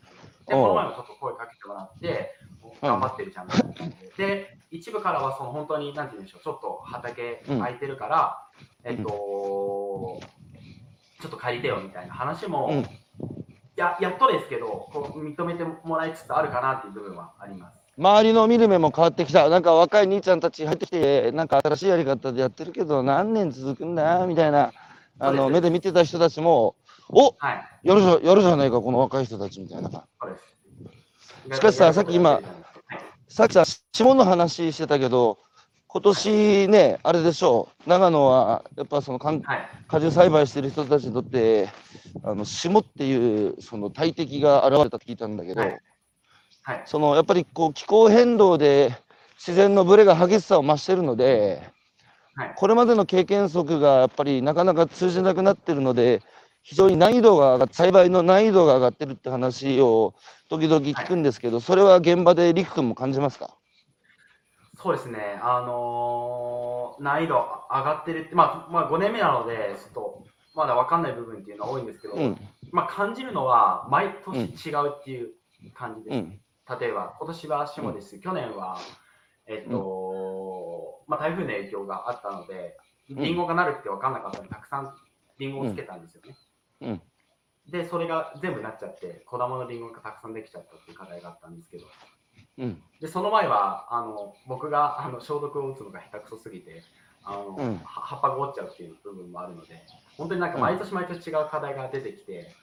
[0.46, 2.38] で、この前もちょっと声かけてもらって、
[2.82, 4.26] 頑張ってるじゃんみたいな感じで。
[4.26, 8.46] で、一部からはその本当に、なんて言うんでしょう、ちょっと畑空いてるから、
[8.84, 12.86] えっと、ちょっと借りてよみたいな話も、うん
[13.82, 17.78] ややっとですけどこう、認めてもらいつつあるかなっていう部分はあります。
[17.98, 19.48] 周りの見る目も変わってきた。
[19.48, 24.72] なんか若い兄ちゃんたち入ってきて、なんか新しいやり方でやってるけど、何年続くんだみたいな、
[25.18, 26.76] あの、目で見てた人たちも、
[27.10, 29.90] おはい、やるじゃ、やるじゃないか、この若い人たちみたいな。
[31.52, 32.44] しかしささっき今はい
[33.28, 35.38] さっきさ、下の話してたけど、
[35.94, 39.42] 今年ね、あれでしょう、長野はやっぱそのはい、
[39.86, 41.68] 果樹栽培してる人たちにとって、
[42.24, 45.80] あの霜っていうその大敵が現れたって聞いたんだけど、はい。
[46.62, 48.96] はい、そのやっぱりこう気候変動で
[49.36, 51.60] 自然のブレが激しさを増してるので、
[52.36, 52.52] はい。
[52.56, 56.22] これまでの経験則がやっぱりなかなか通じなくなってるので、
[56.62, 60.14] 非常に難易度が上がっ栽培の難易度が上がってるって話を
[60.48, 63.58] 時々聞くんですけど、それは現場で陸君も感じますか？
[64.82, 67.36] そうですね、あのー難易度
[67.70, 70.24] 上がってるって、まあ、まあ、5年目なので、ちょっと
[70.54, 72.38] まだ分かんない部分っていうのは多いんですけど、うん、
[72.70, 75.30] まあ、感じるのは毎年違うっていう
[75.74, 76.14] 感じです。
[76.14, 76.40] うん、
[76.80, 78.78] 例えば、今年は霜です、去年は、
[79.46, 82.76] えっと、まあ、台風の影響があったので、
[83.12, 83.16] ん。
[83.16, 84.94] リンゴがなるって分かんなかったので、たくさん
[85.38, 86.36] リンゴをつけたんですよね。
[86.82, 87.02] うん、
[87.70, 91.86] で、それが全部なっちゃって、子供のリンゴがたくさんできちゃったっていう課題があったんですけど、
[92.58, 96.82] うん、でその前はあの僕があの消毒を打つのが下手くそすぎて
[97.24, 97.78] あの、うん。
[97.78, 99.82] は葉っぱが折っちゃうっていう部分もあるので、
[100.16, 102.54] 本当になんか毎年毎年違う課題が出てきて、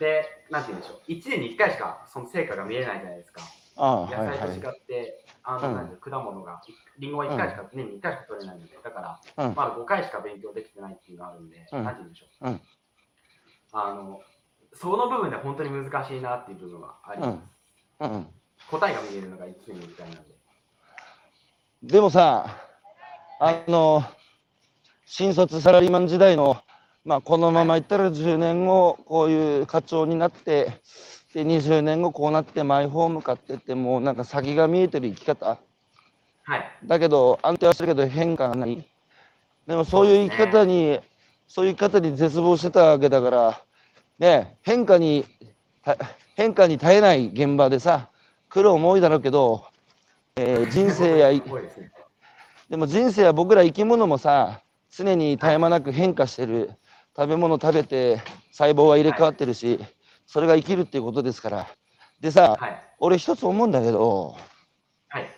[0.00, 3.42] で、なんて言うんでしょう、1年に1回しかその成果が見えないじゃないですか。
[3.76, 4.78] 野菜と違はい。
[4.78, 6.62] って、あの果物が、
[6.98, 9.54] リンゴは1回しか、年に1回しか取れないので、だから、うん。
[9.54, 11.84] まだ5回しか勉強できてないっていうのがあるんで、うん。
[11.84, 12.48] なんて言うんでしょう。
[12.48, 12.60] うん。
[13.72, 14.22] あの
[14.72, 17.38] その部分で本当に難しいなっていう部分はありま
[18.00, 18.36] す。
[18.70, 20.36] 答えが見えるのが1年に1回なんで。
[21.82, 22.56] でもさ、
[23.38, 24.02] あの、
[25.04, 26.56] 新卒サラリーマン時代の、
[27.04, 30.80] まあ、このままいったら10年後、こういう課長になって、
[31.32, 35.58] で、20年後こうなってマイホーム買ってって、もうなんか先が見えてる生き方。
[36.44, 36.64] はい。
[36.84, 38.84] だけど、安定はしてるけど変化がない。
[39.66, 41.00] でもそういう生き方に、
[41.46, 43.60] そういう生き方に絶望してたわけだから、
[44.18, 45.24] ね、変化に、
[45.84, 45.96] た
[46.36, 48.08] 変化に耐えない現場でさ、
[48.56, 49.66] 苦労も多いだろうけど、
[50.34, 51.30] えー人生や
[52.70, 56.70] でも人生は僕ら生き物もさ、常に絶え間なく変化してる。
[57.14, 59.78] 食べ物食べて細胞は入れ替わってるし、
[60.26, 61.66] それが生きるっていうことですから。
[62.22, 62.82] でさ、はい。
[62.98, 64.34] 俺一つ思うんだけど、
[65.08, 65.28] はい。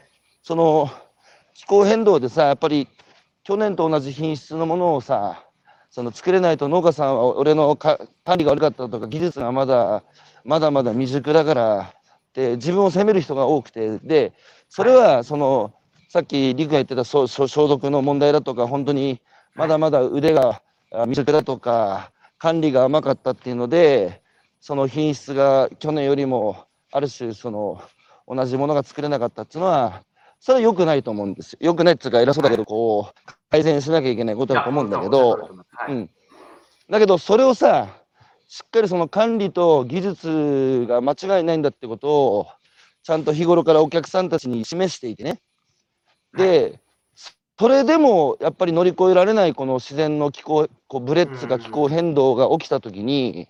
[0.44, 0.88] その
[1.54, 2.86] 気候変動でさ、やっぱり
[3.42, 5.42] 去年と同じ品質のものをさ、
[5.90, 10.04] その作れないと農家さんは俺のか管理が悪かったとか技術がまだ
[10.44, 11.97] まだまだ未熟だからで
[12.56, 14.32] 自分を責める人が多くてで
[14.68, 15.74] それはその
[16.08, 17.28] さっき陸が言ってた消
[17.68, 19.20] 毒の問題だとか本当に
[19.54, 20.62] まだまだ腕が
[20.92, 24.22] あ未熟だとか管理が甘かったっていうので
[24.60, 27.82] その品質が去年よりもある種その
[28.26, 30.02] 同じものが作れなかったっていうのは
[30.40, 31.58] それは良くないと思うんですよ。
[31.60, 35.30] 良くないっていうか偉そうだけどこう改善しなきゃいけないことだと思うんだけど。
[35.30, 35.92] はい。
[35.92, 36.10] うん、
[36.88, 37.88] だけどそれをさ
[38.48, 42.46] しっかりその管理と技術が間違いないんだってことを
[43.02, 45.40] ちゃんと日頃からお客さんたちに示していてね。
[46.34, 46.80] で
[47.58, 53.48] それでもやっぱり乗り越えられないこの自然の気候こうブレッツが気候変動が起きた時に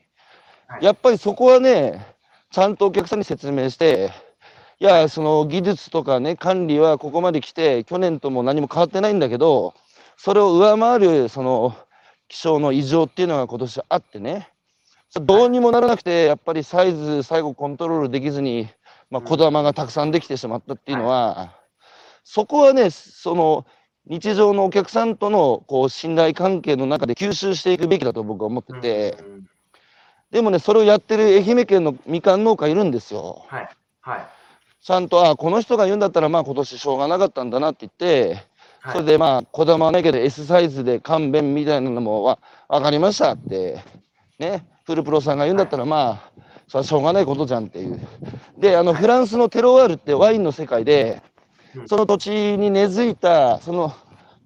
[0.67, 0.85] はい。
[0.85, 2.05] やっぱりそこはね
[2.51, 4.11] ちゃんとお客さんに説明して
[4.81, 9.75] いやその技術とかね管理はここまで来て去年とも何も変わってないんだけど
[10.17, 11.77] それを上回るその
[12.27, 14.49] 気象の異常っていうのが今年あってね
[15.15, 18.69] どうにもならなくてやっぱりサイズ最後コントロールできずに、
[19.11, 21.57] まあ、小玉がたくさんできてしまったっていうのは、
[22.25, 23.67] そこはねその
[24.07, 29.49] 日常のお客さんとのこう信頼関係の中で吸収していくべきだと僕は思ってて、うん
[30.31, 33.47] でもねそれをやってる愛媛県のみかん農家いるんですよ。
[33.49, 33.69] はい。
[34.03, 34.27] はい。
[34.83, 38.43] ちゃんとあこの人が言うんだったらまあ今年しょうがなかったんだなって言って
[38.81, 42.39] はいそれでまあ、こだまはないけど S サイズで勘弁みたいなのもわ
[42.69, 43.83] 分かりましたって、
[44.39, 46.31] ね、フルプロさんが言うんだったらまあ、
[46.67, 48.01] それはしょうがないことじゃんっていう。
[48.57, 51.23] で、あの、フランスのテロワールってワインの世界で
[51.77, 53.93] う、んその土地に根付いた、その、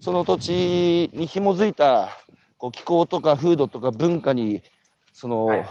[0.00, 2.08] その土地に紐づいた、
[2.58, 4.62] こう気候とか風土とか文化に、
[5.12, 5.66] その、はい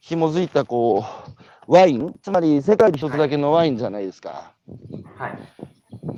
[0.00, 1.02] 紐づいたこ
[1.66, 4.52] う、ワイン、つまり世界で一つだけのワインじゃないですか。
[5.16, 5.38] はい。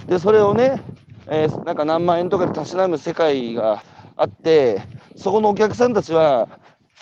[0.06, 0.82] でそれをね、
[1.28, 3.82] えーなんか何万円とかでたしなむ世界が
[4.16, 4.82] あって
[5.16, 6.48] そこのお客さんたちは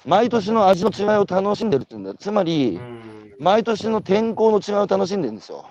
[0.05, 2.16] 毎年の味の違いを楽しんでるっていうんだよ。
[2.18, 3.34] つまりうん。
[3.38, 5.66] 毎年の天候の違いを楽しんでるんですよ。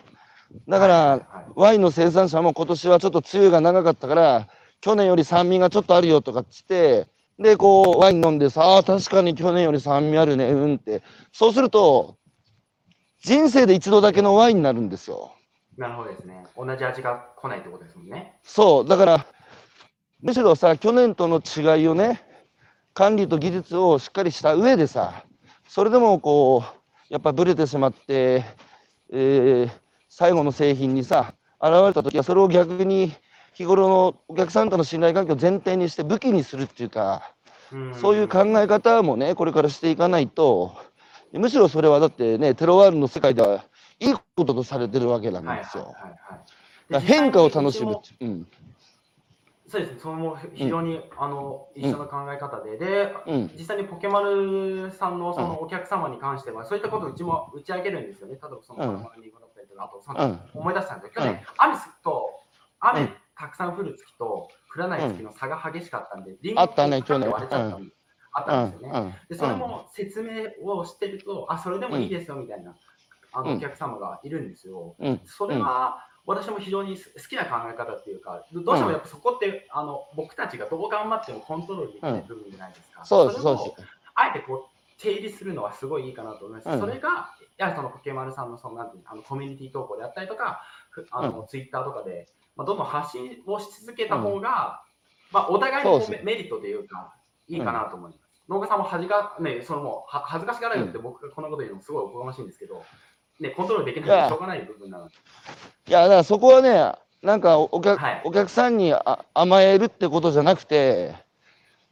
[0.67, 0.95] だかはいら
[1.29, 1.45] はい。
[1.55, 4.47] ワインの生産者も今年はちょっと梅雨が長かったから
[4.81, 7.07] 去年より酸味がちょっとあるよとかっつって
[7.39, 11.01] でこうワイン飲んでさあー確かに去年より酸味あるねうんって。
[11.31, 12.17] そうすると
[13.23, 15.31] 人生で一度だけのワインになるんですよ。
[15.77, 16.45] なるほどですね。
[16.57, 18.33] 同じ味が来ないってことですもんね。
[18.43, 19.25] そう、だから、
[20.21, 22.21] むしろさ、去年との違いをね、
[22.93, 25.23] 管理と技術をしっかりした上でさ、
[25.67, 26.63] それでもこ
[27.09, 28.43] う、やっぱブレてしまって、
[29.11, 29.83] えー
[30.15, 33.11] 最後の製品にさ、現れた時は、それを逆に
[33.55, 37.33] 日頃のお客さんとの信頼関係を前提にして武器にするっていうか、
[37.75, 40.77] んそういう考え方もね、これからしていかないと、
[41.31, 43.65] むしろそれはだってね、テロワールの世界では
[43.99, 45.85] いいこととされてるわけなんはいですよ。
[45.85, 46.39] はいはいはい
[46.89, 47.97] だから変化を楽しむ。
[48.21, 48.47] うん
[49.73, 53.51] そうですね、それも非常に、あの一緒の考え方で、で、うん。
[53.57, 58.33] 実際にポケマルさんのそのお客様に関しては、そういったことをうちも打ち上げるんですよね。
[58.33, 60.31] 例えばそのうんポケマルリンゴだったりとか、あとそうん。
[60.31, 61.37] の思い出したんですけど、去うん。
[61.37, 62.39] 年、雨すと、
[62.81, 63.09] 雨うん。
[63.35, 67.31] たくさん降る月と降らない月の差が激しかったんで、リンゴあったね去年。
[67.31, 67.91] 割れちゃったん。
[68.33, 69.17] あったんですよね。
[69.27, 72.75] でそれも説明をしてると、あ、それでもいいですよみたいな、
[73.31, 73.47] あうん。
[73.47, 74.95] のお客様がいるんですよ。
[74.99, 75.21] うん。
[75.25, 83.05] それは私も非常に好きな考え方っていうか、どうしてもやっぱそこって、あの僕たちがどう頑張ってもコントロールできない部分じゃないですか。
[83.05, 83.89] そうです、そうです。
[84.15, 86.69] あえてこう定義するのはすごいいいかなと思います。
[86.69, 94.81] うんそれが、やはりそのポケマルさんのそのなんていうのあのコミュニティ投稿であったりとか、ふあのツイッターとかで、まあ、どんどん発信をし続けた方が、
[95.31, 97.13] まあ、お互いにこうメメリットというか、
[97.47, 98.23] いいかなと思います。
[98.49, 102.83] 農家さんも恥か、ね、そのもうは恥ずかしがられるって僕がこんなこと言うのもすごいおこがましいんですけど、
[103.39, 105.13] ね、コントロールできないしょうがない部分なので。
[105.87, 111.15] いや、だからそこはね、なんかお客,、はいお客さんにあ甘えるってことじゃなくて、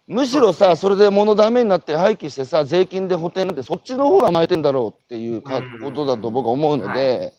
[0.08, 5.52] むしろさ、それで物ダメになって廃棄してさ、税金で補填なんて、そっちの方が甘えてんだろうっていうこ
[5.92, 7.34] とだと僕は思うので、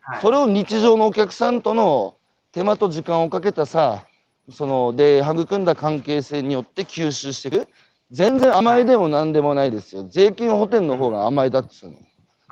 [0.00, 2.16] はい、それを日常のお客さんとの
[2.52, 4.06] 手間と時間をかけたさ、
[4.52, 7.68] そので育んだ関係性によって吸収していく。
[8.10, 10.06] 全然甘えでも何でもないですよ。
[10.08, 11.96] 税金補填の方が甘えだっつうの。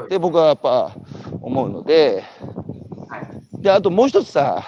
[0.09, 0.93] で、僕はやっぱ
[1.41, 2.25] 思うので、
[3.09, 4.65] はいで、あともう一つさ、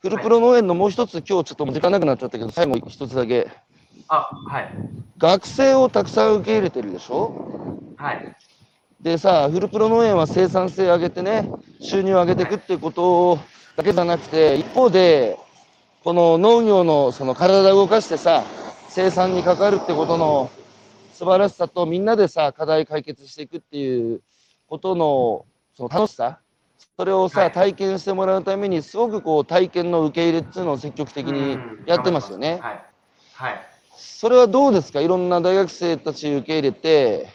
[0.00, 3.48] フルプロ農園のもう一つ、今日ちょっと時間なくなっちゃったけど、最後一つだけ。
[4.08, 4.70] あ、はい。
[5.16, 7.94] 学生をたくさん受け入れてるでしょ？
[7.96, 8.36] はい。
[9.00, 11.50] でさ、フルプロ農園は生産性上げてね、
[11.80, 13.38] 収入を上げていくっていうこと
[13.76, 15.38] だけじゃなくて、一方で、
[16.04, 18.44] この農業のその体を動かしてさ、
[18.88, 20.50] 生産に関わるってことの
[21.14, 24.20] 素晴らしさと、みんなでさ、課題解決していくっていう
[24.68, 26.40] ことのその楽しさ、
[26.96, 32.60] それをさ、はい体験してもらうために、すごくこう体験の受け入れっていうのを積極的にうんやってますよね。
[32.62, 32.82] はい。
[33.34, 33.60] はい。
[33.96, 35.00] それはどうですか？
[35.00, 37.28] いろんな大学生たち受け入れて、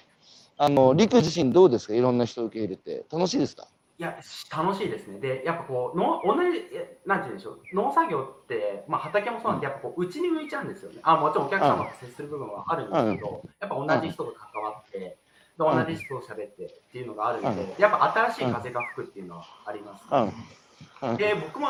[0.57, 1.93] あの、陸自身どうですか？
[1.93, 3.05] いろんな人受け入れて。
[3.11, 3.67] 楽しいですか？
[3.99, 5.19] いや、し楽しいですね。
[5.19, 10.99] で、やっぱこう、の同じ、えなんて言うんでしょう、農作業って、まあ、畑もそうなんで、やっぱこう、うちに向いちゃうんですよね。
[11.03, 15.17] あもちろんお客様と接する部分はあるんですけど、やっぱ同じ人と関わって、で
[15.57, 20.03] 同じ人と喋ってっていうのがあるので、やっぱ新しい風が吹くっていうのはあります。
[20.11, 21.11] うん。
[21.11, 21.17] うん。
[21.17, 21.67] で、僕も、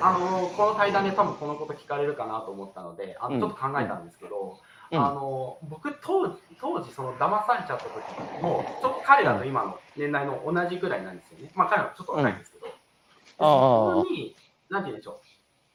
[0.00, 3.40] あのこの対談で多分このこと聞かれるかなと思ったので、あうん。
[3.40, 4.58] のちょっと考えたんですけど、
[4.90, 4.98] うん。
[4.98, 11.50] あの僕当時、当時その騙されちゃった時も、ちょっと彼らと今の年代の同じぐらいなんですよね。
[11.54, 12.66] まあ彼らはちょっと若いんですけど、
[13.38, 14.34] そこに、
[14.70, 15.20] なんて言うんでしょう。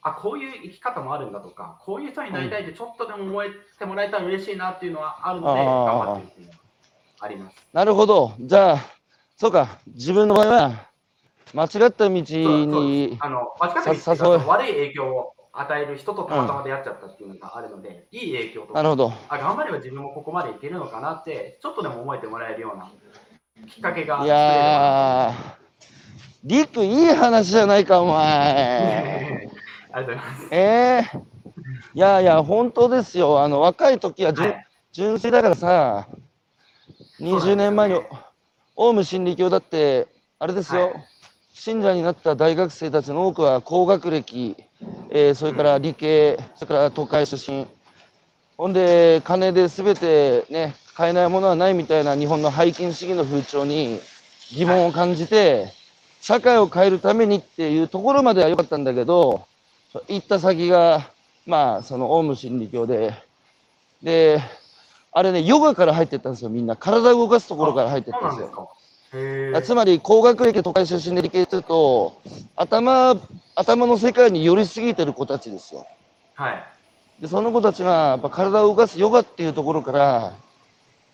[0.02, 6.42] あこういう生き方もあるんだとか、こういう人になりたいってちょっとでも思えてもらえたら嬉しいなっていうのはあるので、頑張ってるって。
[6.42, 6.59] いうのは
[7.20, 7.56] あります。
[7.74, 8.34] なるほど。
[8.40, 8.80] じゃあ、
[9.38, 9.80] そうか。
[9.88, 10.72] 自分の場合は、
[11.54, 19.12] 間違った道に、あの間違った道悪い影響を与える人とたまたま出会っちゃったっていうのがあるので、いい影響とかなるほど。
[19.28, 22.92] あ頑張れば自分もここまでいけるのかなって、ちょっとでも思えてもらえるような
[23.68, 25.34] きっかけがいやー、
[26.44, 29.50] りく、いい話じゃないか、お前。
[29.92, 30.48] ありがとうございます。
[30.52, 31.20] えー、
[31.96, 33.42] いやいや、本当ですよ。
[33.42, 36.08] あの、若い時はじゅ、はい純粋だからさ、
[37.20, 38.00] 20年前に
[38.76, 40.08] オウム真理教だって、
[40.40, 40.94] あれですよ、はい。
[41.54, 44.56] 信者になった大学生たちの多くは高学歴、
[45.10, 47.68] えーそれから理系、それから都会出身、
[48.56, 54.00] ほんで、金で全てね、買えないものはないみたいな日本の拝金主義の風潮に
[54.52, 55.74] 疑問を感じて、
[56.22, 59.46] 社会を変えるためにっていうところまでは良かったんだけど、
[60.08, 61.10] 行った先が、
[61.46, 63.14] まあ、そのオウム真理教で、
[64.04, 64.42] で、
[65.12, 66.76] あれね、ヨガから入ってったんですよ、みんな。
[66.76, 68.48] 体を動かすところから入ってったんですよ。
[68.48, 68.52] す
[69.64, 72.22] つまり、高学歴、都会出身で理系すると、
[72.56, 73.18] 頭、
[73.56, 75.88] 頭の世界に寄りすぎてる子たちですよ。
[76.36, 76.64] はい。
[77.20, 80.34] で、その子たちが、やっぱ体を動かすヨガっていうところから、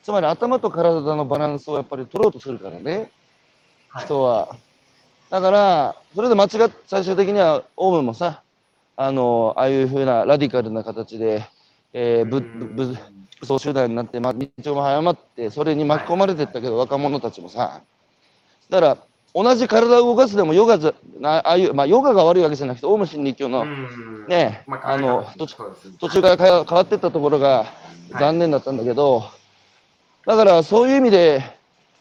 [0.03, 3.09] つまり頭と体のバランスをやっぱり取ろうとするからね、
[3.87, 4.05] はい。
[4.05, 4.57] 人は。
[5.29, 8.43] だから、それで間違っ、最終的には、オウムもさ、
[8.97, 11.45] あの、ああいうふうなラディカルな形で、
[11.93, 12.97] えー、ぶ、ぶ、
[13.39, 17.81] ぶ、武装集団になって、ま、道も早まって、それに巻き込まれてったけど、若者たちもさ、
[18.69, 18.97] だから、
[19.33, 24.25] 同じ体を動かすでもヨガじゃ、なああいう、まあ、ヨガが悪いわけじゃなくて、オウム真理教の、うん。
[24.27, 25.37] ねまあの考え方。
[25.37, 25.95] どっちそうですね。
[25.99, 27.65] 途中から変わってったところが
[28.17, 29.25] 残念だったんだけど、
[30.25, 31.43] だからそういう意味で、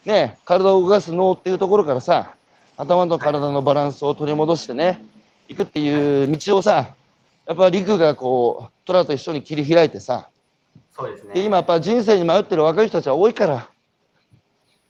[0.05, 2.35] ね、体を動かす脳っていうところからさ、
[2.77, 5.03] 頭と体のバランスを取り戻してね、
[5.49, 6.95] いくっていう道をさ、
[7.45, 10.29] やっぱ陸がこう、虎と一緒に切り開いてさ、
[10.95, 11.33] そうですね。
[11.33, 13.69] で今やっぱ人生に迷ってる若い人たちは多いから。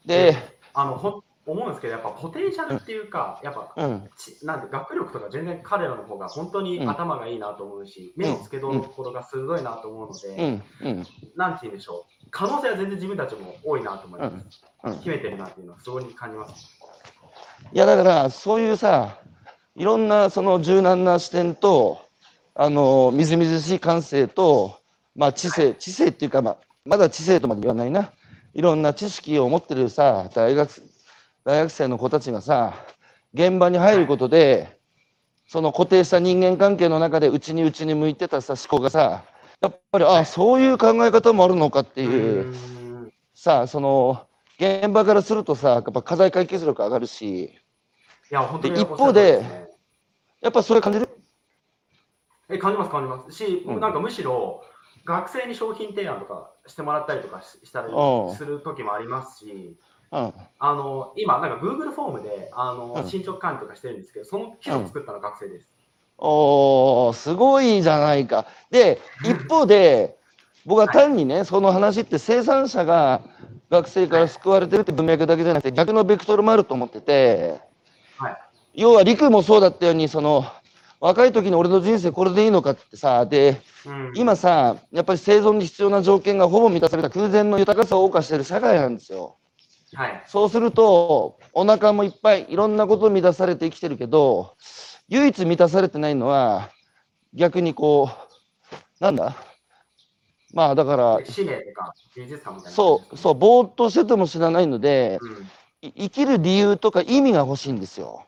[0.05, 0.35] で、
[0.73, 14.61] あのほん思うんですけど、やっぱポテンシャルっていうか、やっぱうん、ちなんで学力とか全然彼らの方が本当にうん頭がいいなと思うし、目の付けどころが鋭いなと思うので、うん、うん、なんて言うんでしょう、可能性は全然自分たちも多いなと思います。
[14.85, 14.99] うん。
[14.99, 16.67] 秘めてるなっていうのはすごい感じます。
[17.71, 19.17] いやだからそういうさ
[19.75, 21.99] いろんなその柔軟な視点と
[22.53, 24.79] あのみずみずしい感性と、
[25.15, 28.11] まあ、知性知性っていうか、まあ、まだ知性とまで言わないな。
[28.53, 30.69] いろんな知識を持ってるさ大学
[31.43, 32.73] 大学生の子たちがさ
[33.33, 34.79] 現場に入ることで、
[35.47, 39.23] その固定した人間関係の中で内に内に向いてたさ思考がさ
[39.61, 42.55] やっぱりあそういう考え方もあるのかっていう。
[43.33, 44.25] さあその
[44.57, 47.43] 現場からするとさやっぱ課題解決力上がるし。
[47.43, 47.49] い
[48.31, 49.43] や、本当にで一方で
[50.41, 51.09] やっぱそれ感じる？
[52.49, 53.31] え感じます、感じます。
[53.35, 53.79] し、うん。
[53.79, 54.63] なんかむしろ
[55.05, 59.77] 学生に商品提案とかしてもらったりとかししたりうんする時もありますし、
[60.11, 60.33] うん。
[60.59, 63.09] あの今、なんか Google フォームであの、うん。
[63.09, 65.75] 進捗管理とかしてるんですけど、その機能を作ったのは学生です。
[66.17, 68.45] おーすごいじゃないか。
[68.71, 70.17] で一方で
[70.65, 73.21] 僕は単にねその話って生産者が
[73.69, 77.59] 学生から救われてるって文脈だけじゃなくて逆のベクトルもあると思ってて
[78.17, 78.37] はい。
[78.75, 80.45] 要は陸もそうだったようにその
[80.99, 89.37] 若い時に俺の人生これでいいのかってさでうん今さやっぱり生存に必要な条件がほぼ満たされた空前の豊かさを謳歌してる社会なんですよ。
[89.93, 90.23] はい。
[90.27, 94.55] そうすると、お腹もいっぱいいろんなこと満たされて生きてるけど、
[95.07, 96.69] 唯一満たされてないのは、
[97.33, 98.09] 逆にこ
[99.01, 99.35] う、なんだ？
[100.53, 101.21] まあだから。
[102.65, 105.29] そう、そう、ぼーっとしてても知らないので、うん。
[105.81, 108.25] い生きる理由とか意味が欲しいんですよ。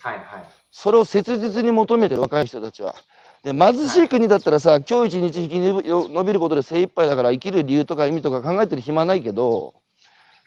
[0.00, 0.59] はいはい。
[0.70, 2.94] それを切実に求めてる若い人たちは。
[3.42, 9.74] で貧しい国だったらさ、今日一日生き延びることで精一杯だから生きる理由とか意味とか考えてる暇ないけど、はい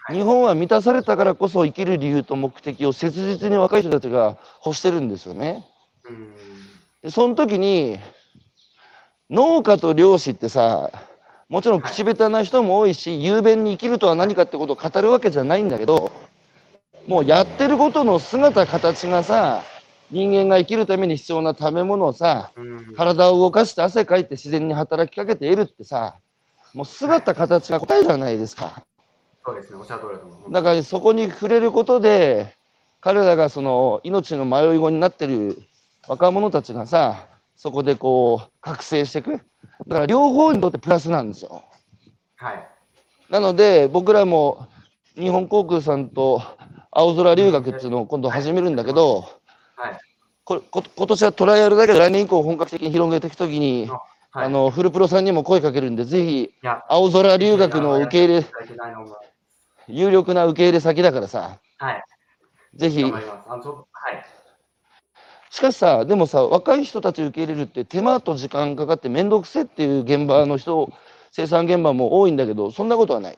[0.10, 5.66] 日本は満たされたからこそ生きる理由と目的を切実に若い人たちが欲してるんですよね。
[6.04, 6.34] うん。
[7.02, 7.98] でその時に
[9.30, 10.92] 農家と漁師ってさ
[11.48, 16.12] もちろん口下手な人も多いし、雄弁に生きるとは何かってことを語るわけじゃないんだけど
[17.08, 19.64] もうやってることの姿形がさ
[20.12, 22.96] 人間が生きるために必要な食べ物をさうん。
[22.96, 26.16] 体を動かして汗かいて自然に働きかけて得るってさ
[26.74, 28.84] もう姿形が答えじゃないですか。
[29.46, 30.52] そうですね、おっしゃる通りだと思う。
[30.52, 32.56] だからそこに触れることで
[33.02, 35.62] 彼らがその命の迷い子になってる
[36.08, 37.28] 若者たちがさ
[37.58, 39.32] そこでこう覚醒していく
[39.88, 41.64] だから両方にとってプラスなんですよ
[42.38, 42.68] はい。
[43.30, 44.68] なので僕らも
[45.16, 46.42] 日本航空さんと
[46.92, 49.30] 青空留学っていうのを今度始めるんだけど
[49.76, 50.00] はい。
[50.46, 53.90] これこ今年はトライアルだけど来年以降本格的に広げていくときに、
[54.32, 56.52] はい、あのフルプロさんにも声かけるんでぜひ
[56.90, 58.46] 青空留学の受け入れ
[59.88, 62.04] 有力な受け入れ先だからさはい。
[62.76, 63.04] ぜひ。
[65.50, 70.92] しかしさ、でもさ、若い人たち受け入れるって手間と時間かかって面倒くせえっていう現場の人、
[71.32, 73.38] 生産現場も多いんだけど、そんなことはない。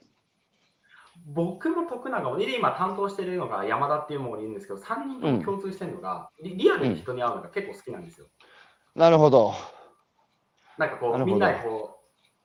[1.25, 8.27] 僕の得なが、で今担当してるのが山田っていうものがいるんですけど、3人とも共通してるのが、リリアルに人に会うのが結構好きなんですよ。
[8.95, 9.53] なるほど。
[10.77, 11.99] なんかこう、みんなでこ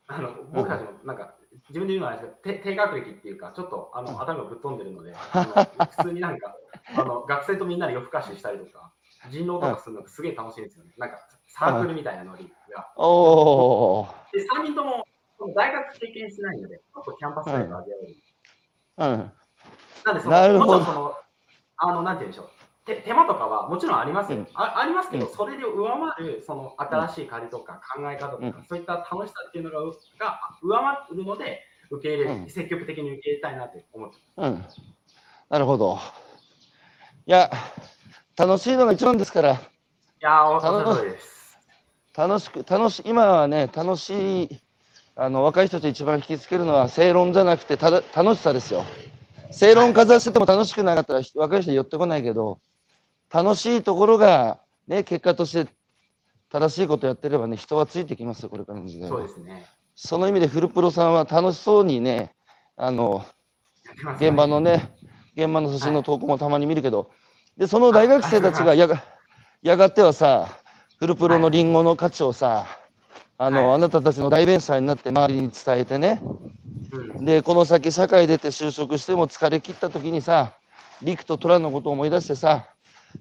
[0.08, 1.34] う、あの僕たちもなんか、
[1.68, 6.54] 自分で言うのはあれですけど、低低学歴っていうか、ちょっとあの頭がぶっ飛んでるので、普通になんか
[6.96, 8.92] あの学生とみんなで夜更かししたりとか、
[9.28, 10.94] 人狼とかするのがすげえ楽しいんですよね。
[10.96, 11.18] なんか
[11.48, 12.90] サークルみたいなノリが。
[12.96, 14.32] おー。
[14.32, 15.04] で、3人とも
[15.54, 18.16] 大学経験してないので、ちょっとキャンパスライフを味わえる。
[18.98, 19.32] うん。
[20.04, 21.14] なんでその、なるほどその、
[21.76, 22.50] あの、なんて言うんでしょう。
[22.86, 31.60] 手手間とかはもちろんありますよ、うんあありますけど、うんそれで上回るその新しい借りとか考え方とか、うんそういった楽しさっていうのがうが上回るので、
[31.90, 34.64] 受け入れ、うん積極的に受け入れたいなって思ってうん。
[35.50, 35.98] なるほど。
[37.26, 37.50] いや、
[38.36, 39.56] 楽しいのが一番ですから、い
[40.20, 41.58] やー、おっしゃです。
[42.16, 44.60] 楽しく、楽し今はね、楽しい、
[45.22, 48.86] あの、若い人たち一番引きつけるのは正論じゃなくてただ楽しさですよ。
[49.50, 52.58] 正論かざしてても楽しくなかったら若い人寄ってこないけど、
[53.30, 55.70] 楽しいところが、ね、結果として
[56.50, 59.66] 正しいことやってればね、人はついてきますよ、これからの時代はそうですね。
[59.94, 62.32] その意味でフルプロさんは楽しそうにね、
[62.78, 63.26] あの、
[64.16, 64.90] 現場のね、
[65.36, 67.10] 現場の写真の投稿もたまに見るけど、
[67.58, 69.04] で、その大学生たちがやが
[69.60, 70.48] やがてはさ、
[70.98, 72.79] フルプロのリンゴの価値をさ、
[73.42, 73.74] あの、はい。
[73.76, 76.20] あなたたちの代弁者になって周りに伝えてね、
[76.92, 77.24] うん。
[77.24, 80.52] で、この先社会出て就職しても疲れ切った時にさ、
[81.00, 82.66] 陸と虎のことを思い出してさ、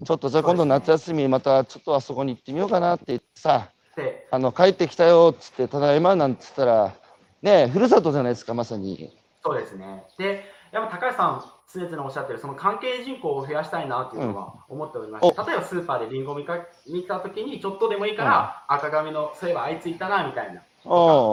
[0.06, 6.94] ちょっとじゃあ今度夏休みまたちょっとあそこに行ってみようかなって言ってさ、で、あの、帰ってきたよっつって、ただいまなんつったら、
[7.42, 9.18] ねえ、ふるさとじゃないですか、まさに。
[9.42, 10.04] そうですね。
[10.18, 10.44] で、
[10.74, 16.58] やっぱ高橋さん、常々おっしゃってる、その関係人口を増やしたいなっていうのは思っておりまして、お例えばスーパーでリンゴを見か
[16.88, 20.62] 見たときに、ちょっとでもいいから、赤髪の、そういえばあいついたなみたいな、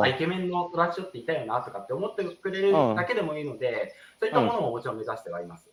[0.08, 5.70] イケメンのトラッシュっていたよなとかって思ってくれるうんだけでもいいので、そういったものももちろん目指してはいます。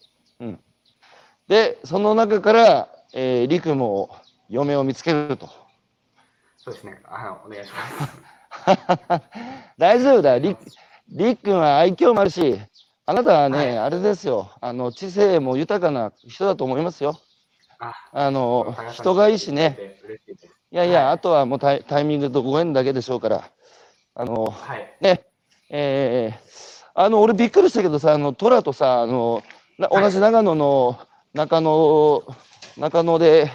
[1.50, 4.16] で、その中から、えー、陸も
[4.50, 5.50] 嫁を見つけると。
[6.58, 7.02] そうですね。
[7.04, 9.24] あのお願いします。
[9.78, 10.58] 大丈夫だよ、り
[11.10, 12.60] りっくんは愛嬌もあるし、
[13.06, 17.20] あなたはね、はいあれですよ、あの知性も豊かな人だと思いますよ。
[17.80, 19.98] ああの人がいいしね、。
[20.72, 23.52] いやいや、はいあとはもうタイタイミングとご縁だけでしょうから、
[24.16, 24.94] あのはい。
[25.02, 25.26] ね、
[25.70, 29.44] えー、あの俺びっくりしたけどさ、あの虎とさ、あの
[29.78, 30.98] 同じ長野の
[31.34, 32.24] 中野
[32.78, 33.52] 中野で、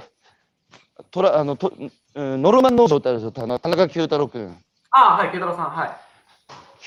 [1.10, 1.72] 虎あのと、
[2.14, 4.54] うん、ノルマン農場ってあるでしょ、田中田中九太郎君。
[4.90, 6.07] あはい、ケ太郎さん、はい。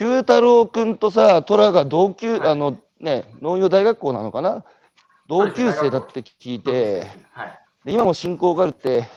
[0.02, 2.50] 九太郎君とさ、虎が同級、はい。
[2.50, 4.66] あのね、農業大学校なのかな？
[5.28, 7.60] 同級生だって聞いて、はい。
[7.86, 9.08] で今も親交があるって、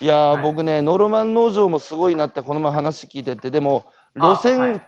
[0.00, 0.42] いやー、はい。
[0.42, 4.82] 僕ね、ノルマン農場もすごいなって、この前話聞いてて、でも、路線、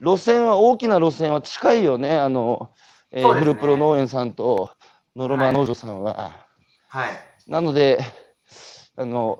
[0.00, 2.72] 路線は、大きな路線は近いよね、あの、
[3.12, 3.38] えーね。
[3.38, 4.72] フルプロ農園さんと
[5.14, 6.32] ノルマン農場さんは。
[6.88, 7.10] はい。
[7.46, 8.00] なので、
[8.96, 9.38] あの、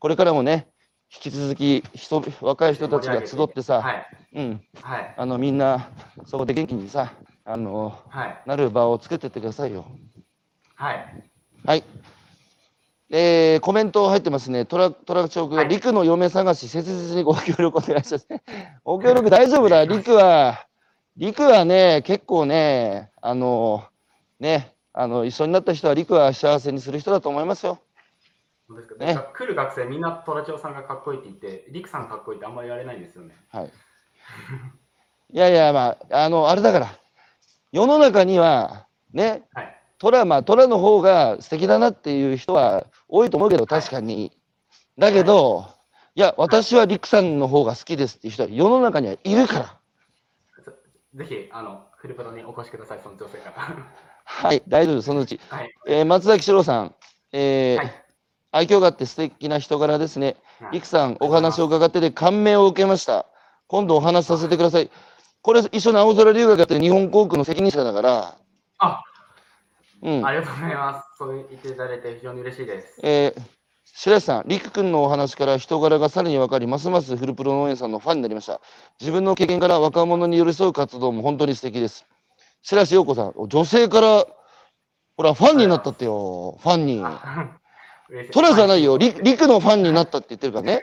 [0.00, 0.66] これからもね、
[1.14, 4.06] 引き続き人、若い人たちが集ってさ、はい。
[4.34, 5.14] うん、はい。
[5.16, 5.88] あのみんな
[6.26, 7.12] そこで元気にさ
[7.44, 8.42] あのはい。
[8.46, 9.86] なる場を作ってってくださいよ。
[10.74, 11.24] はい。
[11.64, 11.84] はい。
[13.10, 14.66] えーコメント入ってますね。
[14.66, 18.28] トラトラチョークが、はい陸の嫁探し、切実にご協力お願いします。
[18.84, 19.84] ご協力大丈夫だ。
[19.86, 20.66] 陸は、
[21.16, 23.84] 陸はね、結構ね、あの、
[24.38, 27.80] ね、あの、一緒になった人は陸は幸せにする人だと思いますよ。
[28.98, 33.34] ね来る学生みんなトラチョウさんがかっこいいって言って、リクさんかっこいいってあんまり言われないんですよね。
[33.50, 33.72] はい。
[35.30, 36.88] いやいや、まあ、あの、あれだから、
[37.72, 39.80] 世の中には、ね、はい。
[39.98, 44.32] トラ、まあ、トラの方が素敵だなっていう人は多いと思うけど、確かに。
[44.98, 45.66] だけど、
[46.14, 49.78] いや、私はリクさんの方が好きですっていう人は世の中にはいるから。
[51.14, 53.76] ぜひ、あの、フルプロにお越しください、その女性から。
[54.24, 55.40] はい、大丈夫、そのうち。
[55.48, 55.70] はい。
[55.86, 56.94] えー松崎史郎さん、
[57.32, 58.07] えーはい
[58.50, 60.36] 愛嬌があって素敵な人柄ですね。
[60.72, 63.26] リクさん、お話を伺ってで感銘を受けました。
[63.66, 64.90] 今度お話しさせてください。
[65.42, 68.36] これ、一緒に青空留学やってる日本航空の責任者だから、
[68.78, 69.02] あ、
[70.02, 70.32] うんあ。
[70.32, 71.08] りがとうございます。
[71.18, 73.00] そう言っていただいて非常に嬉しいです。
[73.02, 73.42] えー、
[73.84, 78.60] 白石さん、りく君のお話から人柄がさらに分かり、ますますフルプロ農園さんのファンになりました。
[79.00, 82.06] 自分の経験から若者に寄り添う活動も本当に素敵です。
[82.62, 84.24] 白石陽子さん、女性から、
[85.16, 87.02] ほら、ファンになったってよ、ファンに。
[88.32, 90.82] トラじゃないよ、はりりくのファンになったって言ってるからね。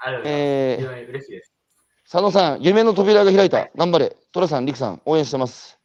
[0.00, 0.30] ありがとうございます。
[0.30, 1.52] えー非常に嬉しいです。
[2.10, 3.68] 佐野さん、夢の扉が開いた。
[3.76, 4.16] 頑張れ。
[4.32, 5.78] トラさん、りくさん、応援してます。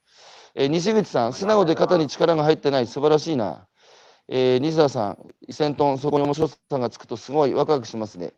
[0.55, 2.87] えー西口さん、素直で肩に力が入ってない。
[2.87, 3.67] 素晴らしいな。
[4.29, 5.17] えー西田さん、
[5.49, 8.33] 1000トン、そこに面白さがつくとすごいワクワクしますね。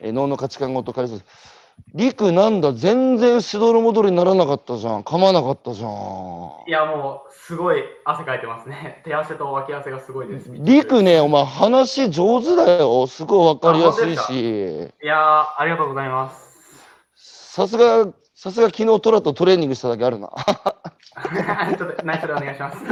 [0.00, 1.57] えー脳の価値観ごと変えそうです。
[1.94, 5.02] りくなんだ、全然しどろもどろにならなかったじゃん。
[5.02, 5.90] 噛まなかったじゃん。
[6.66, 9.00] いや、もう、すごい汗かいてますね。
[9.06, 10.50] 手汗と脇汗がすごいです。
[10.52, 13.06] りくね、お前話上手だよ。
[13.06, 14.92] すごいわかりやすいし。
[15.02, 16.48] いやー、ありがとうございます。
[17.16, 20.30] さすが、さすが昨日トラとトレーニングしただけあるな。
[21.76, 22.84] ちょっと 内緒でお願いします。
[22.84, 22.88] い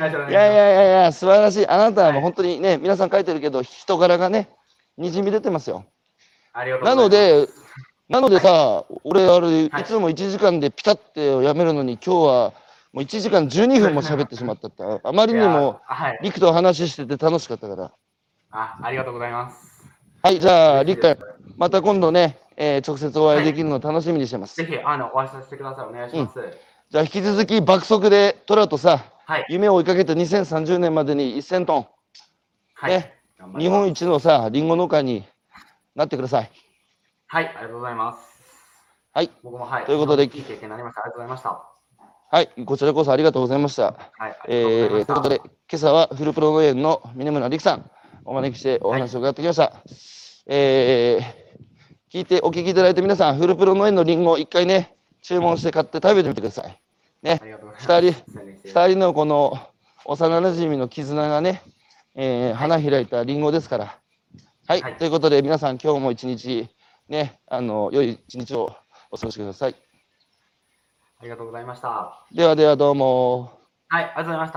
[0.00, 1.68] やいやいやいや、素晴らしい。
[1.68, 4.48] あなたはもう本当にね、皆さん書いてるけど、人柄がね、
[4.96, 5.84] にじみ出てますよ。
[6.64, 7.48] ないので、
[8.08, 12.52] なのでさ、俺、あれ、いはいつも1時間でピタってやめるのに、今日は
[12.92, 16.18] もう1時間12分も喋ってしまったって、あまりにも、はい。
[16.22, 17.92] リクと話してて楽しかったから。
[18.50, 19.84] あ、ありがとうございます。
[20.22, 21.18] はい、じゃあ、リク
[21.56, 24.64] また今度ね、えー直接お会いできるのを楽しみにしてます。
[24.64, 25.86] ひ、あの、お会いさせてください。
[25.86, 26.40] お願いします。
[26.90, 29.46] じゃあ、引き続き爆速でトラとさ、はい。
[29.50, 31.86] 夢を追いかけて2030年までに1000トン、
[32.74, 32.92] はい。
[32.92, 33.14] ね
[33.58, 35.24] 日本一のさ、リンゴ農家に
[35.98, 36.50] なってください。
[37.26, 38.18] はい、ありがとうございます。
[39.12, 39.30] はい。
[39.42, 39.84] 僕もはい。
[39.84, 41.02] ということでいい経験になりました。
[41.02, 41.62] ありがとうございました。
[42.30, 43.84] はい、こちらこそありがとうございました。
[43.84, 44.30] はい。
[44.30, 47.90] あえー、ということで、今朝はフルプロ農園の峰村陸さん、
[48.24, 49.72] お招きしてお話を伺ってきました。
[50.46, 56.80] えー、聞いてお聞きいただいて皆さん、フルプロ農園のリンゴ一回ね、注文して買って食べてみてください。
[57.22, 57.40] ね。
[57.76, 59.58] 二宣伝して二人のこの
[60.04, 61.62] 幼馴染の絆がね、
[62.14, 63.98] えー花開いたリンゴですから。
[64.68, 66.68] はい、はいということで皆さん今日も一日、
[67.08, 68.76] ね、あの、良い一日を
[69.10, 69.74] お過ごしください。
[71.20, 72.26] ありがとうございました。
[72.30, 73.50] ではではどうも。
[73.88, 74.56] はい、ありがとうございました。